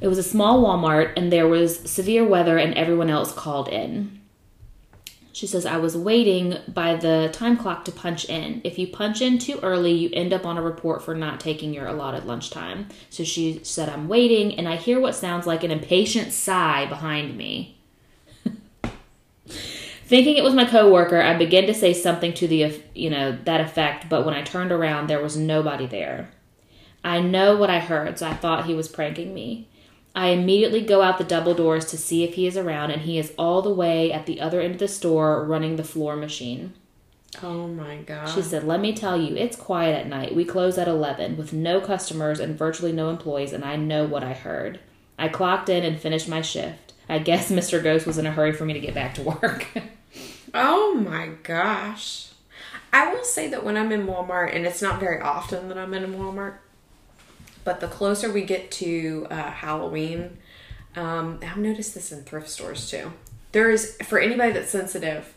It 0.01 0.07
was 0.07 0.18
a 0.18 0.23
small 0.23 0.62
Walmart, 0.62 1.14
and 1.16 1.33
there 1.33 1.49
was 1.49 1.81
severe 1.90 2.25
weather, 2.25 2.57
and 2.57 2.73
everyone 2.75 3.11
else 3.11 3.33
called 3.33 3.68
in. 3.68 4.21
She 5.33 5.47
says, 5.47 5.66
I 5.66 5.77
was 5.79 5.97
waiting 5.97 6.57
by 6.68 6.94
the 6.94 7.31
time 7.33 7.57
clock 7.57 7.85
to 7.87 7.92
punch 7.92 8.25
in. 8.27 8.61
If 8.62 8.79
you 8.79 8.87
punch 8.87 9.21
in 9.21 9.38
too 9.38 9.59
early, 9.61 9.92
you 9.92 10.11
end 10.12 10.33
up 10.33 10.47
on 10.47 10.57
a 10.57 10.62
report 10.62 11.03
for 11.03 11.16
not 11.16 11.40
taking 11.40 11.75
your 11.75 11.87
allotted 11.87 12.25
lunchtime. 12.27 12.88
So 13.11 13.25
she 13.25 13.61
said, 13.64 13.88
I'm 13.88 14.07
waiting, 14.07 14.55
and 14.57 14.68
I 14.68 14.77
hear 14.77 15.01
what 15.01 15.16
sounds 15.16 15.47
like 15.49 15.64
an 15.64 15.73
impatient 15.73 16.33
sigh 16.33 16.87
behind 16.87 17.37
me. 17.37 17.78
Thinking 20.04 20.37
it 20.37 20.44
was 20.44 20.54
my 20.54 20.64
coworker, 20.64 21.20
I 21.20 21.37
began 21.37 21.66
to 21.66 21.74
say 21.74 21.92
something 21.92 22.32
to 22.34 22.48
the 22.48 22.82
you 22.94 23.11
know 23.11 23.37
that 23.44 23.61
effect, 23.61 24.08
but 24.08 24.24
when 24.24 24.34
I 24.34 24.42
turned 24.42 24.72
around, 24.72 25.06
there 25.06 25.22
was 25.22 25.37
nobody 25.37 25.87
there. 25.87 26.30
I 27.04 27.20
know 27.20 27.56
what 27.56 27.70
I 27.70 27.78
heard, 27.78 28.18
so 28.18 28.26
I 28.26 28.34
thought 28.34 28.66
he 28.66 28.74
was 28.74 28.88
pranking 28.88 29.34
me. 29.34 29.68
I 30.14 30.28
immediately 30.28 30.80
go 30.80 31.02
out 31.02 31.18
the 31.18 31.24
double 31.24 31.54
doors 31.54 31.84
to 31.87 31.96
see 31.96 32.24
if 32.24 32.34
he 32.34 32.46
is 32.46 32.56
around, 32.56 32.90
and 32.90 33.02
he 33.02 33.18
is 33.18 33.32
all 33.38 33.62
the 33.62 33.70
way 33.70 34.11
at 34.11 34.26
the 34.26 34.40
other 34.40 34.61
end 34.61 34.74
of 34.74 34.80
the 34.80 34.88
store 34.88 35.44
running 35.44 35.76
the 35.76 35.84
floor 35.84 36.16
machine. 36.16 36.72
Oh 37.42 37.68
my 37.68 37.98
god. 37.98 38.28
She 38.28 38.42
said, 38.42 38.64
Let 38.64 38.80
me 38.80 38.94
tell 38.94 39.20
you, 39.20 39.37
it's 39.37 39.56
quiet 39.56 39.94
at 39.94 40.08
night. 40.08 40.34
We 40.34 40.44
close 40.44 40.78
at 40.78 40.88
11 40.88 41.37
with 41.37 41.52
no 41.52 41.80
customers 41.80 42.40
and 42.40 42.58
virtually 42.58 42.92
no 42.92 43.11
employees, 43.11 43.52
and 43.52 43.64
I 43.64 43.76
know 43.76 44.06
what 44.06 44.24
I 44.24 44.32
heard. 44.32 44.80
I 45.18 45.28
clocked 45.28 45.68
in 45.68 45.84
and 45.84 46.00
finished 46.00 46.28
my 46.28 46.42
shift. 46.42 46.88
I 47.09 47.18
guess 47.18 47.51
Mr. 47.51 47.83
Ghost 47.83 48.07
was 48.07 48.18
in 48.18 48.27
a 48.27 48.31
hurry 48.31 48.53
for 48.53 48.64
me 48.64 48.75
to 48.75 48.81
get 48.81 48.94
back 48.94 49.14
to 49.14 49.23
work. 49.23 49.66
Oh 50.55 50.94
my 50.94 51.29
gosh. 51.42 52.29
I 52.92 53.12
will 53.12 53.25
say 53.25 53.49
that 53.51 53.64
when 53.64 53.77
I'm 53.77 53.92
in 53.92 54.07
Walmart, 54.07 54.55
and 54.55 54.66
it's 54.66 54.81
not 54.81 54.99
very 54.99 55.21
often 55.21 55.68
that 55.68 55.77
I'm 55.77 55.92
in 55.92 56.14
Walmart, 56.14 56.55
but 57.64 57.81
the 57.81 57.87
closer 57.87 58.33
we 58.33 58.42
get 58.42 58.71
to 58.73 59.27
uh, 59.31 59.51
Halloween, 59.51 60.38
um, 60.97 61.38
I've 61.42 61.59
noticed 61.59 61.94
this 61.94 62.12
in 62.12 62.23
thrift 62.23 62.49
stores 62.49 62.90
too. 62.90 63.12
There 63.53 63.71
is, 63.71 63.97
for 64.05 64.18
anybody 64.18 64.53
that's 64.53 64.71
sensitive, 64.71 65.35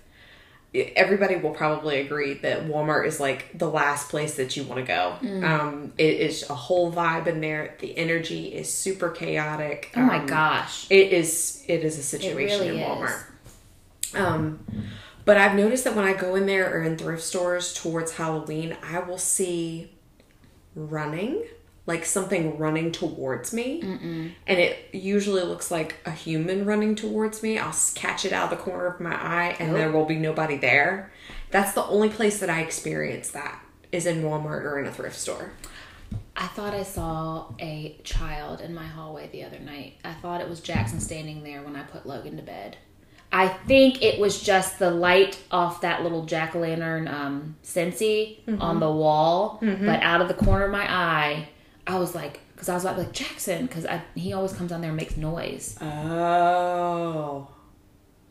everybody 0.74 1.36
will 1.36 1.52
probably 1.52 2.00
agree 2.00 2.36
that 2.36 2.64
Walmart 2.68 3.06
is 3.06 3.20
like 3.20 3.58
the 3.58 3.70
last 3.70 4.10
place 4.10 4.36
that 4.36 4.56
you 4.56 4.64
want 4.64 4.80
to 4.80 4.88
go. 4.88 5.18
Um, 5.46 5.94
it 5.98 6.20
is 6.20 6.50
a 6.50 6.56
whole 6.56 6.92
vibe 6.92 7.28
in 7.28 7.42
there. 7.42 7.76
The 7.80 7.98
energy 7.98 8.48
is 8.54 8.72
super 8.72 9.10
chaotic. 9.10 9.92
oh 9.96 10.02
my 10.02 10.20
Um, 10.20 10.26
gosh. 10.28 10.88
it 10.90 11.12
is. 11.12 11.64
It 11.68 11.84
is 11.84 11.98
a 12.00 12.04
situation 12.04 12.60
really 12.62 12.70
in 12.70 12.76
is. 12.80 12.88
Walmart. 12.88 13.24
Um, 14.16 14.60
but 15.26 15.38
I've 15.38 15.56
noticed 15.56 15.84
that 15.84 15.96
when 15.96 16.06
I 16.06 16.14
go 16.14 16.36
in 16.36 16.46
there 16.46 16.74
or 16.74 16.84
in 16.84 16.98
thrift 16.98 17.24
stores 17.24 17.74
towards 17.74 18.14
Halloween, 18.14 18.76
I 18.84 19.00
will 19.00 19.18
see 19.18 19.92
running, 20.76 21.44
like 21.88 22.06
something 22.06 22.58
running 22.58 22.91
towards 22.91 23.54
me, 23.54 23.82
and 24.48 24.60
it 24.60 24.78
usually 24.94 25.41
looks 25.41 25.72
like 25.72 25.96
a 26.06 26.12
human 26.12 26.65
running 26.65 26.96
towards 26.96 27.41
me. 27.41 27.58
I'll 27.58 27.76
catch 27.96 28.24
it 28.24 28.32
out 28.34 28.52
of 28.52 28.58
the 28.58 28.63
corner 28.63 28.86
of 28.86 29.00
my 29.00 29.13
eye, 29.13 29.56
and 29.60 29.76
there 29.76 29.91
will 29.91 30.06
be 30.06 30.17
nobody 30.17 30.58
there. 30.58 31.12
That's 31.50 31.74
the 31.74 31.84
only 31.86 32.10
place 32.10 32.39
that 32.39 32.50
I 32.50 32.62
experience 32.62 33.32
that 33.32 33.60
is 33.91 34.06
in 34.06 34.22
Walmart 34.24 34.63
or 34.63 34.80
in 34.80 34.86
a 34.86 34.91
thrift 34.91 35.17
store. 35.17 35.52
I 36.36 36.48
thought 36.48 36.74
I 36.74 36.84
saw 36.84 37.54
a 37.60 38.00
child 38.04 38.62
in 38.62 38.74
my 38.74 38.86
hallway 38.86 39.30
the 39.32 39.44
other 39.44 39.60
night. 39.60 39.96
I 40.04 40.13
thought 40.13 40.39
it 40.41 40.48
was 40.50 40.62
Jackson 40.62 41.00
standing 41.00 41.44
there 41.44 41.62
when 41.62 41.76
I 41.76 41.84
put 41.84 42.06
Logan 42.06 42.38
to 42.38 42.44
bed. 42.44 42.78
I 43.34 43.48
think 43.48 44.02
it 44.02 44.20
was 44.20 44.41
just 44.41 44.78
the 44.80 44.91
light 44.91 45.39
off 45.52 45.82
that 45.82 46.04
little 46.04 46.26
jack 46.26 46.54
o' 46.56 46.60
lantern 46.60 47.08
um, 47.08 47.56
Scentsy 47.63 48.39
on 48.60 48.80
the 48.82 48.91
wall, 48.91 49.58
but 49.62 50.02
out 50.04 50.22
of 50.22 50.28
the 50.28 50.34
corner 50.34 50.65
of 50.65 50.72
my 50.72 50.86
eye, 50.91 51.48
I 51.92 51.98
was 52.00 52.16
like, 52.16 52.40
because 52.54 52.70
I 52.70 52.74
was 52.74 52.84
like 52.86 53.12
Jackson, 53.12 53.66
because 53.66 53.86
he 54.16 54.34
always 54.34 54.54
comes 54.54 54.70
down 54.70 54.82
there 54.82 54.92
and 54.92 54.98
makes 54.98 55.18
noise. 55.18 55.78
Oh. 55.82 57.48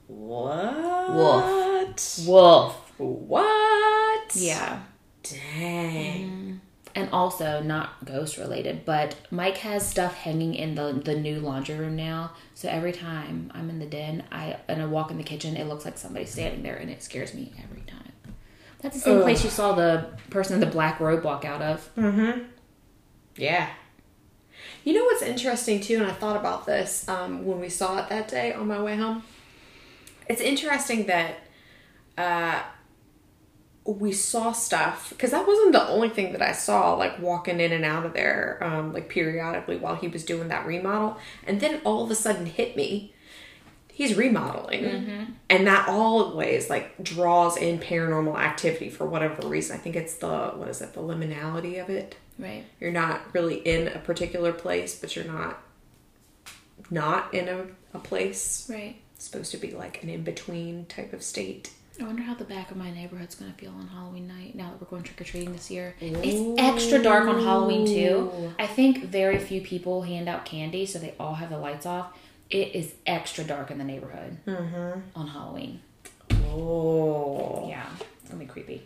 What? 0.06 1.14
Wolf. 1.14 2.26
Wolf. 2.26 2.92
What? 2.98 4.36
Yeah. 4.36 4.80
Dang. 5.22 6.30
Mm-hmm. 6.30 6.54
and 6.94 7.08
also 7.12 7.62
not 7.62 8.04
ghost 8.04 8.36
related, 8.38 8.84
but 8.84 9.14
Mike 9.30 9.58
has 9.58 9.86
stuff 9.88 10.14
hanging 10.14 10.54
in 10.54 10.74
the 10.74 10.92
the 11.04 11.14
new 11.14 11.38
laundry 11.38 11.76
room 11.76 11.94
now. 11.94 12.32
So 12.54 12.68
every 12.68 12.92
time 12.92 13.50
I'm 13.54 13.70
in 13.70 13.78
the 13.78 13.86
den, 13.86 14.24
I 14.32 14.56
and 14.68 14.82
I 14.82 14.86
walk 14.86 15.10
in 15.10 15.18
the 15.18 15.22
kitchen, 15.22 15.56
it 15.56 15.66
looks 15.68 15.84
like 15.84 15.98
somebody's 15.98 16.30
standing 16.30 16.62
there, 16.62 16.76
and 16.76 16.90
it 16.90 17.02
scares 17.02 17.34
me 17.34 17.52
every 17.62 17.82
time. 17.82 18.12
That's 18.80 18.96
the 18.96 19.02
same 19.02 19.20
place 19.22 19.44
you 19.44 19.50
saw 19.50 19.74
the 19.74 20.06
person 20.30 20.54
in 20.54 20.60
the 20.60 20.66
black 20.66 20.98
robe 21.00 21.22
walk 21.22 21.44
out 21.44 21.60
of. 21.62 21.90
Mm-hmm. 21.96 22.44
Yeah. 23.40 23.70
You 24.84 24.92
know 24.92 25.04
what's 25.04 25.22
interesting 25.22 25.80
too, 25.80 25.96
and 25.96 26.06
I 26.06 26.12
thought 26.12 26.36
about 26.36 26.66
this 26.66 27.08
um, 27.08 27.44
when 27.44 27.60
we 27.60 27.68
saw 27.68 27.98
it 27.98 28.08
that 28.10 28.28
day 28.28 28.52
on 28.52 28.68
my 28.68 28.80
way 28.82 28.96
home. 28.96 29.22
It's 30.28 30.40
interesting 30.40 31.06
that 31.06 31.36
uh, 32.16 32.62
we 33.84 34.12
saw 34.12 34.52
stuff 34.52 35.10
because 35.10 35.30
that 35.30 35.46
wasn't 35.46 35.72
the 35.72 35.88
only 35.88 36.10
thing 36.10 36.32
that 36.32 36.42
I 36.42 36.52
saw, 36.52 36.94
like 36.94 37.18
walking 37.18 37.60
in 37.60 37.72
and 37.72 37.84
out 37.84 38.04
of 38.04 38.12
there, 38.12 38.58
um, 38.62 38.92
like 38.92 39.08
periodically 39.08 39.76
while 39.76 39.96
he 39.96 40.08
was 40.08 40.24
doing 40.24 40.48
that 40.48 40.66
remodel, 40.66 41.18
and 41.46 41.60
then 41.60 41.80
all 41.84 42.04
of 42.04 42.10
a 42.10 42.14
sudden 42.14 42.46
hit 42.46 42.76
me. 42.76 43.14
He's 43.92 44.16
remodeling, 44.16 44.84
and 45.50 45.66
that 45.66 45.86
always 45.86 46.70
like 46.70 47.02
draws 47.02 47.58
in 47.58 47.78
paranormal 47.78 48.38
activity 48.38 48.88
for 48.88 49.04
whatever 49.04 49.46
reason. 49.46 49.76
I 49.76 49.78
think 49.78 49.94
it's 49.94 50.14
the 50.16 50.52
what 50.56 50.68
is 50.68 50.80
it, 50.80 50.94
the 50.94 51.02
liminality 51.02 51.82
of 51.82 51.90
it 51.90 52.16
Right. 52.40 52.64
you're 52.80 52.92
not 52.92 53.34
really 53.34 53.56
in 53.56 53.88
a 53.88 53.98
particular 53.98 54.52
place, 54.52 54.98
but 54.98 55.14
you're 55.16 55.24
not 55.24 55.62
not 56.90 57.32
in 57.34 57.48
a, 57.48 57.66
a 57.94 57.98
place. 57.98 58.68
Right. 58.70 58.96
It's 59.14 59.24
supposed 59.26 59.50
to 59.52 59.58
be 59.58 59.72
like 59.72 60.02
an 60.02 60.08
in 60.08 60.22
between 60.22 60.86
type 60.86 61.12
of 61.12 61.22
state. 61.22 61.72
I 62.00 62.04
wonder 62.04 62.22
how 62.22 62.34
the 62.34 62.44
back 62.44 62.70
of 62.70 62.78
my 62.78 62.90
neighborhood's 62.90 63.34
gonna 63.34 63.52
feel 63.52 63.72
on 63.72 63.88
Halloween 63.88 64.26
night 64.26 64.54
now 64.54 64.70
that 64.70 64.80
we're 64.80 64.86
going 64.86 65.02
trick 65.02 65.20
or 65.20 65.24
treating 65.24 65.52
this 65.52 65.70
year. 65.70 65.94
It's 66.00 66.58
extra 66.58 67.02
dark 67.02 67.28
on 67.28 67.42
Halloween 67.42 67.86
too. 67.86 68.54
I 68.58 68.66
think 68.66 69.04
very 69.04 69.38
few 69.38 69.60
people 69.60 70.02
hand 70.02 70.28
out 70.28 70.46
candy, 70.46 70.86
so 70.86 70.98
they 70.98 71.14
all 71.20 71.34
have 71.34 71.50
the 71.50 71.58
lights 71.58 71.84
off. 71.84 72.16
It 72.48 72.74
is 72.74 72.94
extra 73.06 73.44
dark 73.44 73.70
in 73.70 73.76
the 73.78 73.84
neighborhood 73.84 74.38
mm-hmm. 74.46 75.00
on 75.14 75.26
Halloween. 75.28 75.80
Oh, 76.46 77.66
Yeah, 77.68 77.86
it's 78.20 78.30
gonna 78.30 78.40
be 78.40 78.46
creepy. 78.46 78.82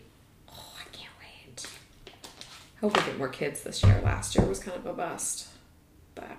oh 0.49 0.75
I 0.79 0.85
can't 0.97 1.13
wait. 1.21 1.67
Hope 2.85 2.99
we 2.99 3.03
get 3.05 3.17
more 3.17 3.31
kids 3.31 3.63
this 3.63 3.83
year. 3.83 3.99
Last 4.05 4.37
year 4.37 4.45
was 4.45 4.59
kind 4.59 4.77
of 4.77 4.85
a 4.85 4.93
bust, 4.93 5.49
but 6.15 6.37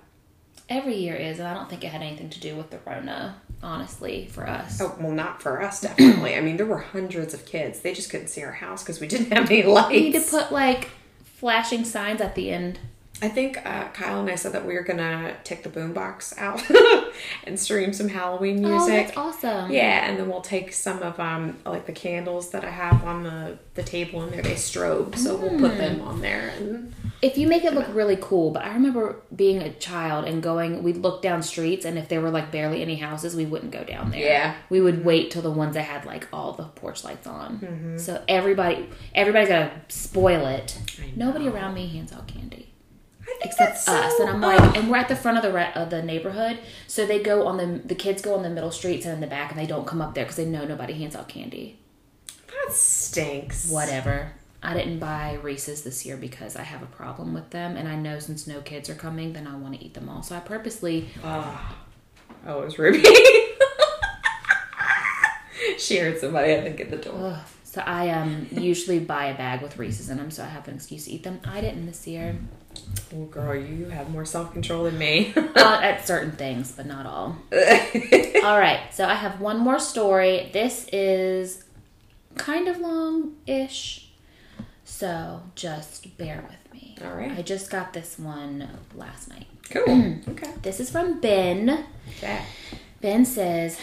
Every 0.69 0.95
year 0.95 1.15
is, 1.15 1.39
and 1.39 1.47
I 1.47 1.55
don't 1.55 1.67
think 1.67 1.84
it 1.84 1.88
had 1.88 2.03
anything 2.03 2.29
to 2.29 2.39
do 2.39 2.55
with 2.55 2.69
the 2.69 2.77
Rona, 2.86 3.41
honestly, 3.63 4.27
for 4.31 4.47
us. 4.47 4.79
oh 4.79 4.95
well, 4.99 5.12
not 5.12 5.41
for 5.41 5.60
us 5.63 5.81
definitely. 5.81 6.36
I 6.36 6.41
mean, 6.41 6.58
there 6.58 6.67
were 6.67 6.77
hundreds 6.77 7.34
of 7.34 7.47
kids. 7.47 7.79
They 7.79 7.95
just 7.95 8.12
couldn't 8.12 8.27
see 8.27 8.43
our 8.43 8.51
house 8.51 8.84
because 8.84 8.99
we 8.99 9.08
didn't 9.08 9.31
have 9.31 9.49
any 9.49 9.63
lights. 9.63 9.89
We 9.89 10.12
need 10.12 10.23
to 10.23 10.29
put 10.29 10.51
like 10.51 10.89
flashing 11.23 11.84
signs 11.84 12.21
at 12.21 12.36
the 12.36 12.51
end. 12.51 12.77
I 13.21 13.30
think 13.30 13.65
uh, 13.65 13.88
Kyle 13.93 14.19
and 14.19 14.30
I 14.30 14.36
said 14.36 14.51
that 14.51 14.65
we 14.65 14.73
were 14.73 14.82
gonna 14.84 15.36
take 15.45 15.63
the 15.63 15.69
boombox 15.69 16.38
out 16.38 16.62
and 17.45 17.58
stream 17.58 17.93
some 17.93 18.10
Halloween 18.10 18.62
music. 18.62 18.73
Oh, 18.73 18.88
that's 18.88 19.17
awesome. 19.17 19.71
Yeah, 19.71 20.06
and 20.10 20.19
then 20.19 20.28
we'll 20.28 20.41
take 20.41 20.73
some 20.73 21.01
of 21.01 21.17
um 21.19 21.58
like 21.65 21.86
the 21.86 21.93
candles 21.93 22.49
that 22.51 22.65
I 22.65 22.69
have 22.69 23.04
on 23.06 23.23
the 23.23 23.58
the 23.75 23.84
table 23.84 24.21
in 24.23 24.32
there. 24.32 24.41
They 24.41 24.56
strobe, 24.56 25.15
so 25.17 25.38
we'll 25.38 25.58
put 25.58 25.78
them 25.78 26.01
on 26.01 26.19
there. 26.21 26.49
And 26.58 26.93
If 27.21 27.38
you 27.38 27.47
make 27.47 27.63
it 27.63 27.73
look 27.73 27.88
really 27.93 28.17
cool, 28.19 28.51
but 28.51 28.63
I 28.65 28.73
remember 28.73 29.15
being 29.34 29.62
a 29.62 29.71
child 29.71 30.25
and 30.25 30.43
going, 30.43 30.84
we'd 30.84 30.97
look 30.97 31.21
down 31.21 31.41
streets, 31.41 31.86
and 31.86 31.97
if 31.97 32.10
there 32.10 32.19
were 32.19 32.30
like 32.32 32.51
barely 32.51 32.82
any 32.82 32.95
houses, 32.95 33.34
we 33.34 33.45
wouldn't 33.45 33.71
go 33.71 33.86
down 33.86 34.12
there. 34.12 34.19
Yeah. 34.21 34.56
we 34.69 34.82
would 34.82 35.06
wait 35.06 35.32
till 35.32 35.41
the 35.41 35.51
ones 35.51 35.75
that 35.75 35.84
had 35.84 36.06
like 36.06 36.28
all 36.34 36.51
the 36.51 36.65
porch 36.65 37.06
lights 37.06 37.28
on. 37.28 37.95
So 37.97 38.21
everybody, 38.28 38.89
everybody's 39.13 39.47
gotta 39.49 39.71
spoil 39.88 40.45
it. 40.47 40.78
Nobody 41.15 41.47
around 41.47 41.75
me 41.75 41.88
hands 41.88 42.12
out 42.12 42.28
candy 42.28 42.73
except 43.45 43.77
so- 43.77 43.93
us, 43.93 44.19
and 44.19 44.29
I'm 44.29 44.41
like, 44.41 44.75
and 44.77 44.89
we're 44.89 44.97
at 44.97 45.08
the 45.08 45.15
front 45.15 45.38
of 45.38 45.43
the 45.43 45.53
re- 45.53 45.71
of 45.75 45.89
the 45.89 46.01
neighborhood, 46.01 46.60
so 46.88 47.05
they 47.05 47.21
go 47.21 47.45
on 47.47 47.58
the 47.58 47.81
the 47.88 47.95
kids 47.95 48.21
go 48.21 48.36
on 48.36 48.43
the 48.43 48.49
middle 48.49 48.71
streets 48.71 49.05
and 49.05 49.13
in 49.15 49.21
the 49.21 49.27
back, 49.27 49.51
and 49.51 49.60
they 49.60 49.67
don't 49.67 49.86
come 49.88 50.01
up 50.01 50.15
there 50.15 50.25
because 50.25 50.38
they 50.38 50.45
know 50.45 50.65
nobody 50.65 50.93
hands 50.93 51.15
out 51.15 51.27
candy. 51.29 51.77
that 52.47 52.73
stinks. 52.73 53.69
Whatever. 53.69 54.34
I 54.63 54.73
didn't 54.73 54.97
buy 54.97 55.38
Reese's 55.43 55.84
this 55.84 56.08
year 56.08 56.17
because 56.17 56.55
I 56.55 56.63
have 56.63 56.81
a 56.81 56.88
problem 56.88 57.36
with 57.36 57.51
them, 57.51 57.77
and 57.77 57.88
I 57.88 57.95
know 57.95 58.17
since 58.17 58.47
no 58.47 58.62
kids 58.62 58.89
are 58.89 58.95
coming, 58.95 59.34
then 59.34 59.45
I 59.45 59.55
want 59.55 59.75
to 59.75 59.86
eat 59.86 59.93
them 59.93 60.10
all. 60.10 60.23
So 60.23 60.36
I 60.36 60.39
purposely 60.39 61.10
Oh, 61.23 61.75
it 62.47 62.65
was 62.65 62.79
Ruby. 62.79 63.03
she 65.77 65.97
heard 65.97 66.19
somebody 66.19 66.53
I 66.53 66.62
think 66.62 66.79
at 66.79 66.89
the 66.91 66.97
door. 66.97 67.13
Ugh. 67.34 67.39
So 67.63 67.81
I 67.86 68.10
um 68.10 68.47
usually 68.51 68.99
buy 68.99 69.25
a 69.27 69.36
bag 69.38 69.62
with 69.62 69.77
Reese's 69.77 70.10
in 70.10 70.17
them, 70.17 70.31
so 70.31 70.43
I 70.43 70.47
have 70.47 70.67
an 70.67 70.75
excuse 70.75 71.05
to 71.05 71.12
eat 71.12 71.23
them. 71.23 71.39
I 71.45 71.62
didn't 71.62 71.86
this 71.86 72.08
year. 72.08 72.38
Oh, 73.15 73.25
girl, 73.25 73.55
you 73.55 73.85
have 73.85 74.09
more 74.09 74.25
self 74.25 74.51
control 74.53 74.83
than 74.85 74.97
me. 74.97 75.33
At 75.55 76.05
certain 76.05 76.31
things, 76.31 76.71
but 76.71 76.85
not 76.85 77.05
all. 77.05 77.38
all 77.51 78.59
right, 78.59 78.81
so 78.91 79.05
I 79.05 79.13
have 79.13 79.39
one 79.39 79.59
more 79.59 79.79
story. 79.79 80.49
This 80.53 80.88
is 80.91 81.63
kind 82.35 82.67
of 82.67 82.79
long-ish, 82.79 84.09
so 84.83 85.41
just 85.55 86.17
bear 86.17 86.43
with 86.49 86.73
me. 86.73 86.97
All 87.03 87.15
right. 87.15 87.31
I 87.31 87.41
just 87.41 87.69
got 87.69 87.93
this 87.93 88.17
one 88.19 88.67
last 88.95 89.29
night. 89.29 89.47
cool. 89.69 90.17
okay. 90.29 90.51
This 90.61 90.79
is 90.79 90.89
from 90.89 91.19
Ben. 91.19 91.85
Yeah. 92.21 92.43
Ben 93.01 93.25
says, 93.25 93.79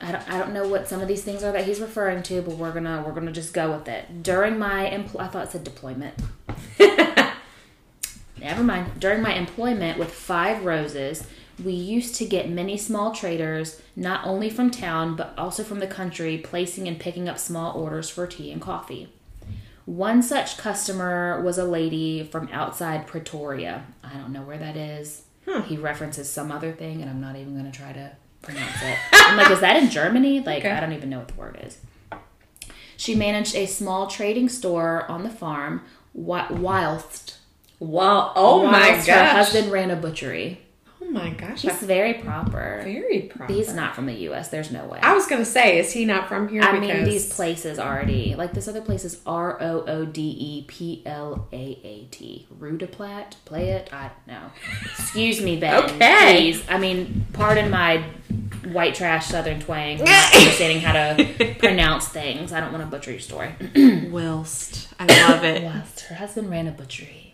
I 0.00 0.12
don't, 0.12 0.30
I 0.30 0.38
don't 0.38 0.52
know 0.52 0.68
what 0.68 0.88
some 0.88 1.00
of 1.00 1.08
these 1.08 1.24
things 1.24 1.42
are 1.42 1.52
that 1.52 1.64
he's 1.64 1.80
referring 1.80 2.22
to, 2.24 2.42
but 2.42 2.56
we're 2.56 2.72
gonna 2.72 3.02
we're 3.06 3.12
gonna 3.12 3.32
just 3.32 3.54
go 3.54 3.72
with 3.72 3.88
it. 3.88 4.22
During 4.22 4.58
my 4.58 4.90
empl- 4.90 5.20
I 5.20 5.28
thought 5.28 5.44
it 5.46 5.52
said 5.52 5.64
deployment. 5.64 6.14
Never 8.46 8.62
mind. 8.62 9.00
During 9.00 9.22
my 9.22 9.34
employment 9.34 9.98
with 9.98 10.12
Five 10.12 10.64
Roses, 10.64 11.26
we 11.62 11.72
used 11.72 12.14
to 12.16 12.24
get 12.24 12.48
many 12.48 12.76
small 12.78 13.10
traders, 13.12 13.82
not 13.96 14.24
only 14.24 14.48
from 14.50 14.70
town 14.70 15.16
but 15.16 15.34
also 15.36 15.64
from 15.64 15.80
the 15.80 15.86
country, 15.88 16.38
placing 16.38 16.86
and 16.86 16.98
picking 17.00 17.28
up 17.28 17.38
small 17.40 17.76
orders 17.76 18.08
for 18.08 18.24
tea 18.26 18.52
and 18.52 18.62
coffee. 18.62 19.08
One 19.84 20.22
such 20.22 20.58
customer 20.58 21.42
was 21.42 21.58
a 21.58 21.64
lady 21.64 22.22
from 22.24 22.48
outside 22.52 23.06
Pretoria. 23.08 23.84
I 24.04 24.14
don't 24.14 24.32
know 24.32 24.42
where 24.42 24.58
that 24.58 24.76
is. 24.76 25.22
Hmm. 25.44 25.62
He 25.62 25.76
references 25.76 26.30
some 26.30 26.52
other 26.52 26.70
thing, 26.72 27.00
and 27.02 27.10
I'm 27.10 27.20
not 27.20 27.34
even 27.36 27.52
going 27.58 27.70
to 27.70 27.76
try 27.76 27.92
to 27.92 28.12
pronounce 28.42 28.80
it. 28.82 28.98
I'm 29.12 29.36
like, 29.36 29.50
is 29.50 29.60
that 29.60 29.76
in 29.82 29.90
Germany? 29.90 30.40
Like, 30.46 30.58
Okay. 30.64 30.70
I 30.70 30.78
don't 30.80 30.92
even 30.92 31.10
know 31.10 31.18
what 31.18 31.28
the 31.28 31.34
word 31.34 31.58
is. 31.64 31.78
She 32.96 33.14
managed 33.16 33.54
a 33.56 33.66
small 33.66 34.06
trading 34.06 34.48
store 34.48 35.04
on 35.10 35.22
the 35.24 35.30
farm 35.30 35.82
whi- 36.12 36.50
whilst, 36.50 37.35
Well, 37.78 38.32
oh 38.36 38.66
my 38.66 38.90
gosh. 38.90 39.06
her 39.06 39.24
husband 39.26 39.70
ran 39.70 39.90
a 39.90 39.96
butchery. 39.96 40.60
oh 41.02 41.10
my 41.10 41.30
gosh. 41.30 41.60
She's 41.60 41.70
That's 41.70 41.82
very 41.82 42.14
proper. 42.14 42.80
very 42.82 43.22
proper. 43.22 43.52
He's 43.52 43.72
not 43.74 43.94
from 43.94 44.06
the 44.06 44.14
U.S. 44.14 44.48
There's 44.48 44.70
no 44.72 44.86
way. 44.86 44.98
I 45.02 45.12
was 45.14 45.26
gonna 45.26 45.44
say, 45.44 45.78
is 45.78 45.92
he 45.92 46.04
not 46.06 46.26
from 46.28 46.48
here? 46.48 46.62
I 46.62 46.72
because 46.78 46.94
mean, 46.96 47.04
these 47.04 47.32
places 47.32 47.78
already 47.78 48.34
like 48.34 48.52
this 48.54 48.66
other 48.66 48.80
place 48.80 49.04
is 49.04 49.20
R 49.26 49.60
O 49.62 49.84
O 49.86 50.04
D 50.06 50.20
E 50.22 50.64
P 50.66 51.02
L 51.04 51.48
A 51.52 51.78
A 51.84 52.08
T. 52.10 52.46
Rudaplat, 52.58 53.34
play 53.44 53.70
it. 53.70 53.90
I 53.92 54.08
don't 54.08 54.26
know. 54.26 54.50
Excuse 54.98 55.40
me, 55.42 55.58
Ben. 55.60 55.84
Okay. 55.84 56.50
Please. 56.52 56.64
I 56.68 56.78
mean, 56.78 57.26
pardon 57.34 57.70
my 57.70 58.02
white 58.72 58.94
trash 58.94 59.26
Southern 59.26 59.60
twang. 59.60 59.98
Not 60.04 60.34
understanding 60.34 60.80
how 60.80 60.92
to 61.14 61.54
pronounce 61.58 62.08
things. 62.08 62.52
I 62.52 62.60
don't 62.60 62.72
want 62.72 62.84
to 62.84 62.90
butcher 62.90 63.10
your 63.10 63.20
story. 63.20 63.54
Whilst 64.10 64.88
I 64.98 65.04
love 65.28 65.44
it. 65.44 65.62
Whilst 65.62 66.00
her 66.00 66.14
husband 66.16 66.50
ran 66.50 66.66
a 66.66 66.72
butchery. 66.72 67.25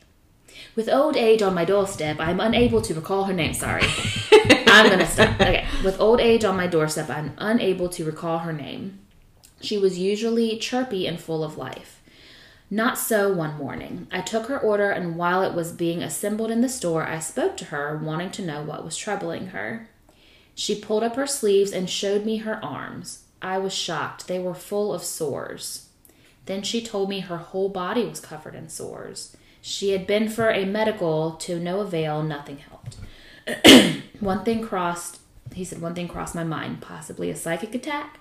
With 0.75 0.89
old 0.89 1.17
age 1.17 1.43
on 1.43 1.55
my 1.55 1.67
doorstep, 1.67 2.19
I 2.19 2.31
am 2.31 2.41
unable 2.41 2.81
to 2.83 2.95
recall 2.95 3.25
her 3.25 3.35
name. 3.35 3.53
Sorry. 3.53 3.83
I'm 4.67 4.89
gonna 4.89 5.07
stop. 5.07 5.35
Okay. 5.35 5.67
With 5.85 6.01
old 6.01 6.19
age 6.19 6.45
on 6.45 6.57
my 6.57 6.67
doorstep, 6.67 7.11
I'm 7.11 7.35
unable 7.37 7.91
to 7.91 8.05
recall 8.05 8.39
her 8.39 8.55
name. 8.55 8.99
She 9.61 9.77
was 9.77 9.99
usually 9.99 10.59
chirpy 10.59 11.07
and 11.07 11.21
full 11.21 11.45
of 11.45 11.59
life. 11.59 12.01
Not 12.71 12.97
so 12.97 13.31
one 13.31 13.59
morning. 13.59 14.07
I 14.11 14.23
took 14.23 14.47
her 14.47 14.59
order, 14.59 14.91
and 14.91 15.17
while 15.17 15.43
it 15.43 15.53
was 15.53 15.73
being 15.73 16.03
assembled 16.03 16.51
in 16.51 16.63
the 16.63 16.71
store, 16.71 17.05
I 17.05 17.19
spoke 17.19 17.59
to 17.59 17.67
her, 17.67 18.01
wanting 18.03 18.31
to 18.31 18.47
know 18.47 18.63
what 18.63 18.83
was 18.83 18.97
troubling 18.97 19.49
her. 19.49 19.91
She 20.55 20.81
pulled 20.81 21.03
up 21.03 21.17
her 21.17 21.27
sleeves 21.27 21.71
and 21.73 21.89
showed 21.89 22.25
me 22.25 22.39
her 22.39 22.65
arms. 22.65 23.25
I 23.43 23.59
was 23.59 23.75
shocked. 23.75 24.27
They 24.27 24.39
were 24.39 24.55
full 24.55 24.95
of 24.95 25.05
sores. 25.05 25.89
Then 26.47 26.63
she 26.63 26.81
told 26.83 27.11
me 27.11 27.21
her 27.21 27.37
whole 27.37 27.69
body 27.69 28.07
was 28.07 28.21
covered 28.21 28.55
in 28.55 28.71
sores. 28.71 29.37
She 29.65 29.91
had 29.91 30.09
been 30.09 30.29
for 30.29 30.51
a 30.51 30.65
medical 30.65 31.33
to 31.37 31.59
no 31.59 31.81
avail, 31.81 32.23
nothing 32.23 32.59
helped. 32.59 32.97
one 34.21 34.45
thing 34.45 34.61
crossed, 34.61 35.21
he 35.55 35.65
said, 35.65 35.81
one 35.81 35.95
thing 35.95 36.09
crossed 36.09 36.35
my 36.35 36.43
mind, 36.43 36.81
possibly 36.81 37.31
a 37.31 37.37
psychic 37.37 37.73
attack. 37.73 38.19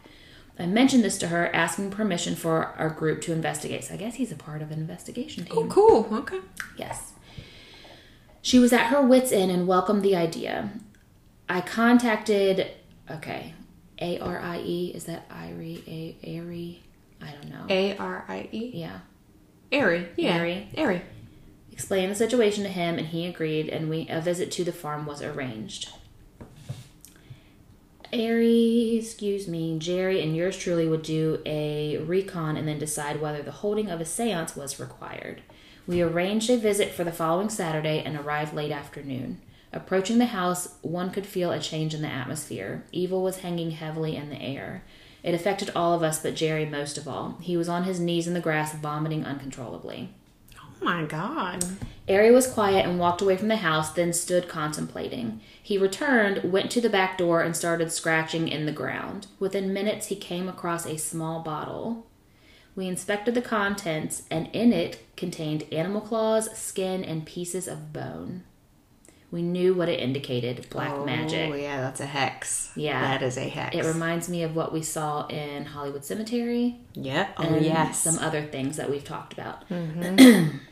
I 0.60 0.68
mentioned 0.68 1.04
this 1.04 1.18
to 1.18 1.30
her, 1.30 1.54
asking 1.56 1.90
permission 1.90 2.36
for 2.36 2.68
our 2.78 2.90
group 2.90 3.22
to 3.24 3.34
investigate. 3.34 3.86
So 3.86 3.96
I 3.96 3.98
guess 3.98 4.16
he's 4.16 4.32
a 4.32 4.36
part 4.36 4.62
of 4.62 4.70
an 4.70 4.78
investigation 4.78 5.46
team. 5.46 5.58
Oh, 5.58 5.66
cool. 5.66 6.08
Okay. 6.12 6.40
Yes. 6.78 7.14
She 8.44 8.60
was 8.60 8.72
at 8.72 8.88
her 8.88 9.02
wits' 9.02 9.32
end 9.32 9.50
and 9.50 9.68
welcomed 9.68 10.04
the 10.04 10.16
idea. 10.16 10.70
I 11.50 11.62
contacted, 11.62 12.68
okay, 13.10 13.56
A 14.00 14.20
R 14.20 14.40
I 14.40 14.60
E, 14.60 14.92
is 14.94 15.06
that 15.06 15.28
Irie? 15.30 15.88
A 15.88 16.18
Airy? 16.24 16.84
I 17.20 17.32
don't 17.32 17.50
know. 17.50 17.66
A 17.68 17.98
R 17.98 18.26
I 18.28 18.48
E. 18.52 18.72
yeah. 18.76 19.00
Airy. 19.72 20.08
Yeah. 20.18 20.36
Airy. 20.36 20.70
Airy. 20.76 21.02
Explained 21.82 22.12
the 22.12 22.16
situation 22.16 22.64
to 22.64 22.70
him 22.70 23.00
and 23.00 23.08
he 23.08 23.26
agreed 23.26 23.68
and 23.68 23.90
we 23.90 24.06
a 24.08 24.22
visit 24.22 24.52
to 24.52 24.64
the 24.64 24.72
farm 24.72 25.08
was 25.08 25.20
arranged. 25.20 25.90
Ari, 28.14 28.98
excuse 28.98 29.48
me, 29.48 29.80
Jerry 29.80 30.22
and 30.22 30.36
yours 30.36 30.56
truly 30.56 30.88
would 30.88 31.02
do 31.02 31.42
a 31.44 31.98
recon 31.98 32.56
and 32.56 32.68
then 32.68 32.78
decide 32.78 33.20
whether 33.20 33.42
the 33.42 33.50
holding 33.50 33.90
of 33.90 34.00
a 34.00 34.06
seance 34.06 34.56
was 34.56 34.80
required. 34.80 35.42
We 35.88 36.04
arranged 36.04 36.52
a 36.52 36.58
visit 36.58 36.92
for 36.92 37.04
the 37.04 37.12
following 37.12 37.50
Saturday 37.50 38.04
and 38.06 38.16
arrived 38.16 38.54
late 38.54 38.72
afternoon. 38.72 39.42
Approaching 39.74 40.20
the 40.20 40.26
house, 40.26 40.76
one 40.84 41.10
could 41.10 41.26
feel 41.26 41.52
a 41.52 41.60
change 41.60 41.96
in 41.96 42.04
the 42.04 42.08
atmosphere. 42.08 42.86
Evil 42.92 43.24
was 43.24 43.40
hanging 43.40 43.72
heavily 43.72 44.16
in 44.16 44.30
the 44.30 44.40
air. 44.40 44.84
It 45.24 45.34
affected 45.34 45.72
all 45.76 45.96
of 45.96 46.04
us, 46.04 46.22
but 46.22 46.36
Jerry 46.36 46.68
most 46.68 47.00
of 47.00 47.08
all. 47.08 47.40
He 47.42 47.58
was 47.58 47.68
on 47.68 47.86
his 47.86 48.00
knees 48.00 48.28
in 48.28 48.36
the 48.36 48.40
grass, 48.40 48.76
vomiting 48.76 49.26
uncontrollably. 49.26 50.14
Oh 50.82 50.86
my 50.86 51.04
god. 51.04 51.64
Ari 52.10 52.32
was 52.32 52.48
quiet 52.48 52.86
and 52.86 53.00
walked 53.00 53.22
away 53.22 53.38
from 53.38 53.48
the 53.48 53.58
house, 53.58 53.92
then 53.92 54.12
stood 54.12 54.48
contemplating. 54.50 55.40
He 55.62 55.78
returned, 55.78 56.52
went 56.52 56.72
to 56.72 56.82
the 56.82 56.90
back 56.90 57.18
door, 57.18 57.42
and 57.42 57.56
started 57.56 57.92
scratching 57.92 58.48
in 58.48 58.66
the 58.66 58.72
ground. 58.72 59.28
Within 59.40 59.74
minutes, 59.74 60.08
he 60.08 60.16
came 60.16 60.50
across 60.50 60.86
a 60.86 60.98
small 60.98 61.42
bottle. 61.42 62.08
We 62.76 62.88
inspected 62.88 63.36
the 63.36 63.42
contents, 63.42 64.24
and 64.32 64.50
in 64.54 64.74
it 64.74 65.06
contained 65.16 65.66
animal 65.72 66.02
claws, 66.02 66.58
skin, 66.58 67.04
and 67.04 67.26
pieces 67.26 67.68
of 67.68 67.94
bone. 67.94 68.44
We 69.30 69.42
knew 69.42 69.74
what 69.74 69.88
it 69.88 70.02
indicated 70.02 70.70
black 70.70 70.92
Oh 70.94 71.06
magic. 71.06 71.50
Oh, 71.50 71.56
yeah, 71.56 71.80
that's 71.80 72.02
a 72.02 72.06
hex. 72.06 72.72
Yeah. 72.76 73.00
That 73.00 73.24
is 73.24 73.38
a 73.38 73.48
hex. 73.48 73.74
It 73.74 73.86
reminds 73.86 74.28
me 74.28 74.44
of 74.44 74.58
what 74.58 74.74
we 74.74 74.82
saw 74.82 75.26
in 75.28 75.64
Hollywood 75.66 76.04
Cemetery 76.04 76.82
Yeah. 76.96 77.30
Oh 77.38 77.44
and 77.44 77.66
yes. 77.66 78.04
some 78.04 78.20
other 78.20 78.42
things 78.42 78.76
that 78.76 78.90
we've 78.90 79.06
talked 79.06 79.32
about. 79.32 79.70
Mm-hmm. 79.70 80.58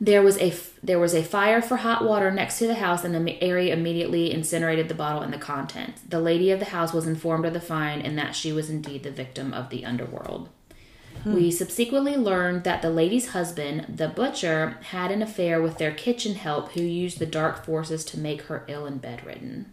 there 0.00 0.22
was 0.22 0.36
a 0.38 0.50
f- 0.50 0.74
there 0.82 0.98
was 0.98 1.14
a 1.14 1.22
fire 1.22 1.62
for 1.62 1.76
hot 1.76 2.04
water 2.04 2.30
next 2.30 2.58
to 2.58 2.66
the 2.66 2.74
house, 2.74 3.02
and 3.04 3.14
the 3.14 3.42
area 3.42 3.72
immediately 3.72 4.30
incinerated 4.30 4.88
the 4.88 4.94
bottle 4.94 5.22
and 5.22 5.32
the 5.32 5.38
contents. 5.38 6.02
The 6.06 6.20
lady 6.20 6.50
of 6.50 6.58
the 6.58 6.66
house 6.66 6.92
was 6.92 7.06
informed 7.06 7.46
of 7.46 7.54
the 7.54 7.60
find 7.60 8.04
and 8.04 8.18
that 8.18 8.34
she 8.34 8.52
was 8.52 8.68
indeed 8.68 9.02
the 9.02 9.10
victim 9.10 9.54
of 9.54 9.70
the 9.70 9.84
underworld. 9.84 10.50
Hmm. 11.22 11.34
We 11.34 11.50
subsequently 11.50 12.16
learned 12.16 12.64
that 12.64 12.82
the 12.82 12.90
lady's 12.90 13.30
husband, 13.30 13.86
the 13.88 14.08
butcher, 14.08 14.76
had 14.90 15.10
an 15.10 15.22
affair 15.22 15.62
with 15.62 15.78
their 15.78 15.92
kitchen 15.92 16.34
help 16.34 16.72
who 16.72 16.82
used 16.82 17.18
the 17.18 17.26
dark 17.26 17.64
forces 17.64 18.04
to 18.06 18.18
make 18.18 18.42
her 18.42 18.64
ill 18.68 18.84
and 18.84 19.00
bedridden. 19.00 19.66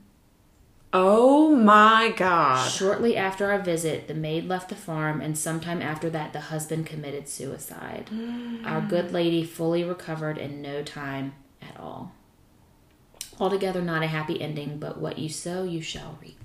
oh 0.94 1.43
my 1.64 2.14
god. 2.16 2.70
Shortly 2.70 3.16
after 3.18 3.52
our 3.52 3.60
visit, 3.60 4.08
the 4.08 4.14
maid 4.14 4.48
left 4.48 4.70
the 4.70 4.76
farm, 4.76 5.22
and 5.22 5.38
sometime 5.38 5.82
after 5.82 6.10
that, 6.12 6.34
the 6.34 6.40
husband 6.42 6.86
committed 6.86 7.28
suicide. 7.28 8.10
Our 8.66 8.82
good 8.82 9.12
lady 9.12 9.44
fully 9.44 9.84
recovered 9.84 10.38
in 10.38 10.62
no 10.62 10.84
time 10.84 11.34
at 11.62 11.80
all. 11.80 12.12
Altogether, 13.40 13.82
not 13.82 14.04
a 14.04 14.08
happy 14.08 14.40
ending, 14.42 14.78
but 14.78 15.00
what 15.00 15.18
you 15.18 15.28
sow, 15.30 15.64
you 15.64 15.82
shall 15.82 16.18
reap. 16.22 16.38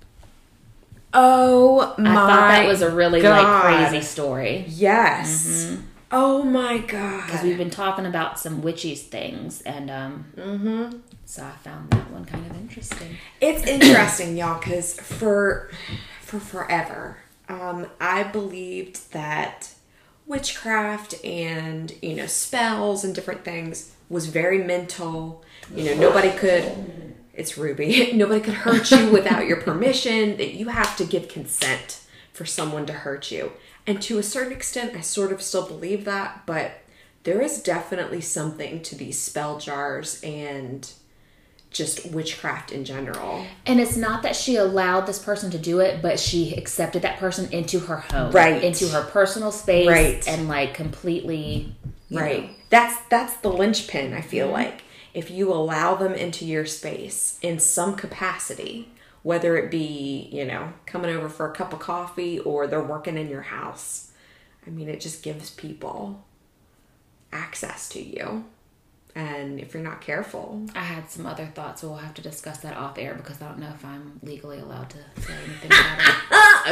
Oh 1.14 1.94
my. 1.98 2.10
I 2.10 2.14
thought 2.14 2.48
that 2.48 2.66
was 2.66 2.82
a 2.82 2.90
really 2.90 3.20
God. 3.22 3.42
like 3.42 3.90
crazy 3.90 4.04
story 4.04 4.64
Yes. 4.68 5.76
Oh 6.10 6.42
my 6.42 6.78
god. 6.78 7.26
because 7.26 7.42
we've 7.42 7.58
been 7.58 7.70
talking 7.70 8.06
about 8.06 8.38
some 8.38 8.62
witches 8.62 9.02
things, 9.02 9.60
and 9.62 9.90
um, 9.90 11.02
so 11.28 11.44
I 11.44 11.50
found 11.50 11.90
that 11.90 12.10
one 12.10 12.24
kind 12.24 12.50
of 12.50 12.56
interesting. 12.56 13.18
It's 13.38 13.62
interesting, 13.66 14.38
y'all, 14.38 14.58
because 14.58 14.94
for 14.94 15.70
for 16.22 16.40
forever, 16.40 17.18
um, 17.50 17.86
I 18.00 18.22
believed 18.22 19.12
that 19.12 19.74
witchcraft 20.26 21.22
and 21.22 21.92
you 22.00 22.16
know 22.16 22.26
spells 22.26 23.04
and 23.04 23.14
different 23.14 23.44
things 23.44 23.94
was 24.08 24.26
very 24.26 24.64
mental. 24.64 25.44
You 25.74 25.84
know, 25.84 26.00
nobody 26.00 26.30
could. 26.30 26.64
It's 27.34 27.58
Ruby. 27.58 28.12
Nobody 28.14 28.40
could 28.40 28.54
hurt 28.54 28.90
you 28.90 29.10
without 29.12 29.46
your 29.46 29.60
permission. 29.60 30.38
That 30.38 30.54
you 30.54 30.68
have 30.68 30.96
to 30.96 31.04
give 31.04 31.28
consent 31.28 32.00
for 32.32 32.46
someone 32.46 32.86
to 32.86 32.94
hurt 32.94 33.30
you. 33.30 33.52
And 33.86 34.00
to 34.00 34.16
a 34.16 34.22
certain 34.22 34.52
extent, 34.52 34.96
I 34.96 35.02
sort 35.02 35.30
of 35.30 35.42
still 35.42 35.66
believe 35.66 36.06
that, 36.06 36.46
but 36.46 36.80
there 37.24 37.42
is 37.42 37.62
definitely 37.62 38.22
something 38.22 38.82
to 38.82 38.96
these 38.96 39.20
spell 39.20 39.58
jars 39.58 40.22
and 40.22 40.90
just 41.78 42.10
witchcraft 42.10 42.72
in 42.72 42.84
general. 42.84 43.46
And 43.64 43.80
it's 43.80 43.96
not 43.96 44.22
that 44.24 44.36
she 44.36 44.56
allowed 44.56 45.02
this 45.02 45.18
person 45.18 45.50
to 45.52 45.58
do 45.58 45.78
it, 45.80 46.02
but 46.02 46.20
she 46.20 46.54
accepted 46.54 47.02
that 47.02 47.18
person 47.18 47.50
into 47.52 47.78
her 47.78 47.98
home, 47.98 48.32
Right. 48.32 48.62
into 48.62 48.88
her 48.88 49.04
personal 49.04 49.52
space, 49.52 49.88
Right. 49.88 50.28
and 50.28 50.48
like 50.48 50.74
completely, 50.74 51.74
Right. 52.10 52.42
know. 52.42 52.54
That's 52.70 52.96
that's 53.08 53.34
the 53.36 53.50
linchpin, 53.50 54.12
I 54.12 54.20
feel 54.20 54.46
mm-hmm. 54.46 54.54
like. 54.54 54.82
If 55.14 55.30
you 55.30 55.52
allow 55.52 55.94
them 55.94 56.12
into 56.12 56.44
your 56.44 56.66
space 56.66 57.38
in 57.40 57.58
some 57.58 57.96
capacity, 57.96 58.90
whether 59.22 59.56
it 59.56 59.70
be, 59.70 60.28
you 60.32 60.44
know, 60.44 60.72
coming 60.86 61.14
over 61.14 61.28
for 61.28 61.50
a 61.50 61.54
cup 61.54 61.72
of 61.72 61.78
coffee 61.78 62.38
or 62.40 62.66
they're 62.66 62.82
working 62.82 63.16
in 63.16 63.28
your 63.28 63.42
house. 63.42 64.10
I 64.66 64.70
mean, 64.70 64.88
it 64.88 65.00
just 65.00 65.22
gives 65.22 65.50
people 65.50 66.24
access 67.32 67.88
to 67.90 68.02
you. 68.02 68.44
And 69.14 69.58
if 69.58 69.74
you're 69.74 69.82
not 69.82 70.00
careful, 70.00 70.64
I 70.76 70.80
had 70.80 71.10
some 71.10 71.26
other 71.26 71.46
thoughts, 71.46 71.80
so 71.80 71.88
we'll 71.88 71.96
have 71.98 72.14
to 72.14 72.22
discuss 72.22 72.58
that 72.58 72.76
off 72.76 72.98
air 72.98 73.14
because 73.14 73.42
I 73.42 73.48
don't 73.48 73.58
know 73.58 73.72
if 73.74 73.84
I'm 73.84 74.20
legally 74.22 74.60
allowed 74.60 74.90
to 74.90 74.98
say 75.22 75.34
anything 75.44 75.72
about 75.72 75.98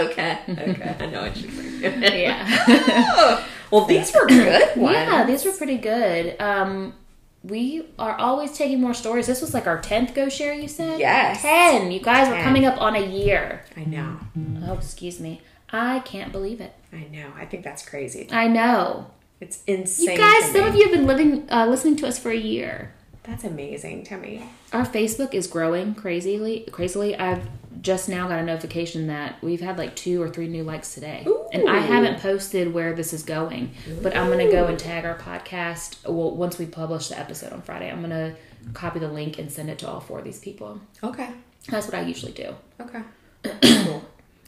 it. 0.05 0.11
okay, 0.11 0.39
okay, 0.49 0.97
I 1.01 1.07
know 1.07 1.23
what 1.23 1.37
you're 1.37 1.51
saying. 1.51 2.03
yeah, 2.03 3.45
well, 3.73 3.85
these 3.87 4.15
were 4.15 4.27
good 4.27 4.77
ones. 4.77 4.95
yeah, 4.97 5.25
these 5.27 5.45
were 5.45 5.53
pretty 5.53 5.79
good. 5.79 6.41
Um, 6.41 6.95
we 7.43 7.87
are 7.99 8.17
always 8.17 8.53
taking 8.57 8.81
more 8.81 8.95
stories. 8.95 9.27
This 9.27 9.41
was 9.41 9.53
like 9.55 9.67
our 9.67 9.81
tenth 9.81 10.15
ghost 10.15 10.37
share. 10.37 10.53
You 10.53 10.69
said 10.69 11.01
Yes. 11.01 11.43
ten. 11.43 11.91
You 11.91 12.01
guys 12.01 12.29
were 12.29 12.35
10. 12.35 12.45
coming 12.45 12.65
up 12.65 12.81
on 12.81 12.95
a 12.97 13.05
year. 13.05 13.65
I 13.77 13.85
know, 13.85 14.19
Oh, 14.67 14.75
excuse 14.75 15.19
me. 15.21 15.41
I 15.71 15.99
can't 16.01 16.31
believe 16.33 16.61
it. 16.61 16.73
I 16.93 17.07
know. 17.11 17.29
I 17.37 17.45
think 17.45 17.65
that's 17.65 17.85
crazy. 17.89 18.29
I 18.31 18.47
know. 18.49 19.11
It's 19.41 19.63
insane. 19.67 20.11
You 20.13 20.17
guys, 20.19 20.51
some 20.53 20.65
of 20.65 20.75
you 20.75 20.83
have 20.85 20.93
been 20.93 21.07
living, 21.07 21.47
uh, 21.51 21.67
listening 21.67 21.97
to 21.97 22.07
us 22.09 22.19
for 22.19 22.31
a 22.31 22.37
year. 22.37 22.93
That's 23.23 23.45
amazing 23.45 24.05
to 24.05 24.17
me. 24.17 24.45
Our 24.73 24.87
Facebook 24.87 25.35
is 25.35 25.47
growing 25.47 25.95
crazily. 25.95 26.67
Crazily, 26.71 27.17
I've 27.17 27.49
just 27.83 28.09
now 28.09 28.29
got 28.29 28.39
a 28.39 28.43
notification 28.45 29.09
that 29.09 29.43
we've 29.43 29.61
had 29.61 29.79
like 29.79 29.95
two 29.97 30.23
or 30.23 30.29
three 30.31 30.49
new 30.49 30.63
likes 30.63 30.95
today, 30.95 31.27
and 31.53 31.69
I 31.69 31.79
haven't 31.79 32.21
posted 32.21 32.73
where 32.73 32.95
this 32.95 33.13
is 33.13 33.23
going. 33.25 33.73
But 34.01 34.17
I'm 34.17 34.31
gonna 34.31 34.51
go 34.51 34.67
and 34.67 34.79
tag 34.79 35.05
our 35.05 35.19
podcast. 35.19 36.09
Well, 36.09 36.31
once 36.37 36.57
we 36.59 36.67
publish 36.67 37.09
the 37.09 37.19
episode 37.19 37.53
on 37.53 37.63
Friday, 37.63 37.91
I'm 37.91 38.01
gonna 38.01 38.37
copy 38.75 39.01
the 39.01 39.09
link 39.09 39.39
and 39.39 39.51
send 39.51 39.71
it 39.71 39.79
to 39.81 39.89
all 39.89 40.01
four 40.01 40.21
of 40.21 40.25
these 40.25 40.39
people. 40.39 40.81
Okay. 41.03 41.31
That's 41.69 41.87
what 41.87 41.97
I 41.97 42.03
usually 42.03 42.33
do. 42.33 42.55
Okay. 42.81 43.03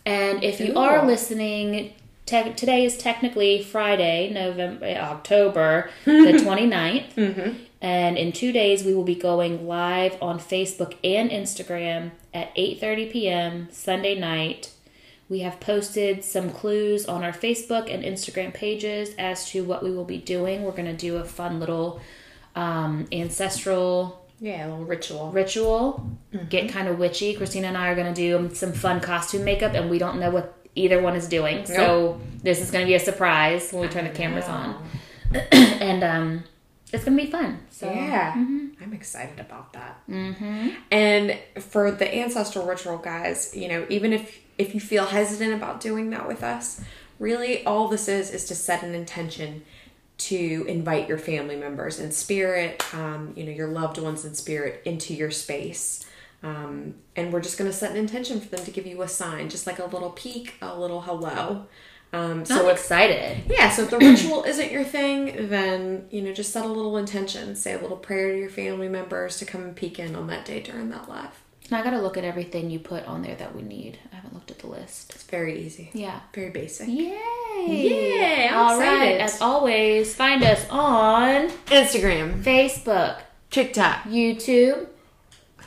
And 0.06 0.42
if 0.42 0.58
you 0.58 0.68
Cool. 0.72 0.78
are 0.78 1.06
listening, 1.06 1.92
te- 2.28 2.52
today 2.52 2.84
is 2.84 2.96
technically 2.96 3.62
Friday, 3.62 4.30
November, 4.32 4.84
eh, 4.84 4.98
October 4.98 5.90
the 6.04 6.10
29th. 6.44 7.14
Mm-hmm. 7.14 7.52
And 7.80 8.18
in 8.18 8.32
two 8.32 8.50
days, 8.52 8.84
we 8.84 8.92
will 8.94 9.04
be 9.04 9.14
going 9.14 9.66
live 9.66 10.20
on 10.20 10.38
Facebook 10.38 10.94
and 11.04 11.30
Instagram 11.30 12.10
at 12.34 12.54
8.30 12.56 13.12
p.m. 13.12 13.68
Sunday 13.70 14.18
night. 14.18 14.72
We 15.28 15.40
have 15.40 15.60
posted 15.60 16.24
some 16.24 16.50
clues 16.50 17.06
on 17.06 17.22
our 17.22 17.32
Facebook 17.32 17.92
and 17.92 18.02
Instagram 18.02 18.52
pages 18.52 19.14
as 19.18 19.48
to 19.50 19.62
what 19.62 19.82
we 19.84 19.90
will 19.90 20.04
be 20.06 20.18
doing. 20.18 20.62
We're 20.64 20.72
going 20.72 20.86
to 20.86 20.96
do 20.96 21.16
a 21.18 21.24
fun 21.24 21.60
little 21.60 22.00
um, 22.56 23.06
ancestral 23.12 24.26
Yeah, 24.40 24.66
a 24.66 24.70
little 24.70 24.84
ritual. 24.84 25.30
ritual, 25.30 26.10
get 26.48 26.70
kind 26.70 26.88
of 26.88 26.98
witchy. 26.98 27.34
Christina 27.34 27.68
and 27.68 27.76
I 27.76 27.88
are 27.90 27.94
going 27.94 28.12
to 28.12 28.20
do 28.48 28.54
some 28.54 28.72
fun 28.72 29.00
costume 29.00 29.44
makeup, 29.44 29.74
and 29.74 29.88
we 29.90 29.98
don't 29.98 30.18
know 30.18 30.30
what 30.30 30.57
either 30.78 31.00
one 31.00 31.16
is 31.16 31.28
doing. 31.28 31.66
So 31.66 32.20
this 32.42 32.60
is 32.60 32.70
going 32.70 32.84
to 32.84 32.86
be 32.86 32.94
a 32.94 33.00
surprise 33.00 33.72
when 33.72 33.82
we 33.82 33.88
turn 33.88 34.04
the 34.04 34.10
cameras 34.10 34.46
on, 34.46 34.82
and 35.52 36.04
um, 36.04 36.44
it's 36.92 37.04
going 37.04 37.16
to 37.18 37.24
be 37.24 37.30
fun. 37.30 37.60
So 37.70 37.90
Yeah, 37.90 38.32
I'm 38.34 38.92
excited 38.92 39.38
about 39.38 39.72
that. 39.74 40.00
Mm-hmm. 40.08 40.68
And 40.90 41.38
for 41.60 41.90
the 41.90 42.12
ancestral 42.16 42.66
ritual, 42.66 42.98
guys, 42.98 43.54
you 43.54 43.68
know, 43.68 43.86
even 43.88 44.12
if 44.12 44.40
if 44.56 44.74
you 44.74 44.80
feel 44.80 45.06
hesitant 45.06 45.54
about 45.54 45.80
doing 45.80 46.10
that 46.10 46.26
with 46.26 46.42
us, 46.42 46.80
really 47.18 47.64
all 47.64 47.88
this 47.88 48.08
is 48.08 48.30
is 48.30 48.44
to 48.46 48.54
set 48.54 48.82
an 48.82 48.94
intention 48.94 49.62
to 50.18 50.64
invite 50.68 51.08
your 51.08 51.18
family 51.18 51.54
members 51.54 52.00
in 52.00 52.10
spirit, 52.10 52.82
um, 52.92 53.32
you 53.36 53.44
know, 53.44 53.52
your 53.52 53.68
loved 53.68 53.98
ones 53.98 54.24
in 54.24 54.34
spirit 54.34 54.82
into 54.84 55.14
your 55.14 55.30
space. 55.30 56.04
Um, 56.42 56.94
and 57.16 57.32
we're 57.32 57.40
just 57.40 57.58
going 57.58 57.70
to 57.70 57.76
set 57.76 57.90
an 57.90 57.96
intention 57.96 58.40
for 58.40 58.48
them 58.48 58.64
to 58.64 58.70
give 58.70 58.86
you 58.86 59.02
a 59.02 59.08
sign, 59.08 59.48
just 59.48 59.66
like 59.66 59.78
a 59.80 59.84
little 59.86 60.10
peek, 60.10 60.54
a 60.62 60.78
little 60.78 61.00
hello. 61.00 61.66
Um, 62.12 62.44
so 62.46 62.64
I'm 62.64 62.70
excited. 62.72 63.42
yeah, 63.50 63.68
so 63.70 63.82
if 63.82 63.90
the 63.90 63.98
ritual 63.98 64.44
isn't 64.44 64.70
your 64.72 64.84
thing, 64.84 65.48
then 65.48 66.06
you 66.10 66.22
know 66.22 66.32
just 66.32 66.52
set 66.52 66.64
a 66.64 66.68
little 66.68 66.96
intention, 66.96 67.54
say 67.56 67.74
a 67.74 67.78
little 67.80 67.96
prayer 67.98 68.32
to 68.32 68.38
your 68.38 68.48
family 68.50 68.88
members 68.88 69.36
to 69.38 69.44
come 69.44 69.62
and 69.62 69.76
peek 69.76 69.98
in 69.98 70.14
on 70.16 70.26
that 70.28 70.44
day 70.46 70.60
during 70.60 70.88
that 70.90 71.08
live. 71.08 71.30
And 71.66 71.74
I 71.76 71.82
got 71.84 71.90
to 71.90 72.00
look 72.00 72.16
at 72.16 72.24
everything 72.24 72.70
you 72.70 72.78
put 72.78 73.04
on 73.04 73.20
there 73.20 73.34
that 73.34 73.54
we 73.54 73.60
need. 73.60 73.98
I 74.10 74.16
haven't 74.16 74.32
looked 74.32 74.50
at 74.50 74.60
the 74.60 74.68
list. 74.68 75.12
It's 75.14 75.24
very 75.24 75.60
easy, 75.60 75.90
Yeah. 75.92 76.20
very 76.32 76.48
basic. 76.48 76.88
Yay! 76.88 77.18
Yay, 77.66 78.48
I'm 78.48 78.56
All 78.56 78.78
right. 78.80 79.02
excited. 79.16 79.20
As 79.20 79.40
always, 79.42 80.14
find 80.14 80.42
us 80.44 80.64
on 80.70 81.48
Instagram, 81.66 82.42
Facebook, 82.42 83.18
TikTok. 83.50 84.04
YouTube. 84.04 84.86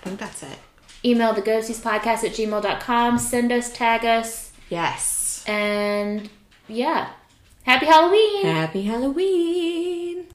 I 0.02 0.06
think 0.10 0.20
that's 0.20 0.44
it. 0.44 0.58
Email 1.06 1.34
the 1.34 1.42
ghosties 1.42 1.80
podcast 1.82 2.24
at 2.24 2.32
gmail.com. 2.36 3.18
Send 3.20 3.52
us, 3.52 3.72
tag 3.72 4.06
us, 4.06 4.52
Yes. 4.70 5.44
and 5.48 6.30
yeah. 6.68 7.10
Happy 7.64 7.86
Halloween! 7.86 8.46
Happy 8.46 8.82
Halloween. 8.84 10.26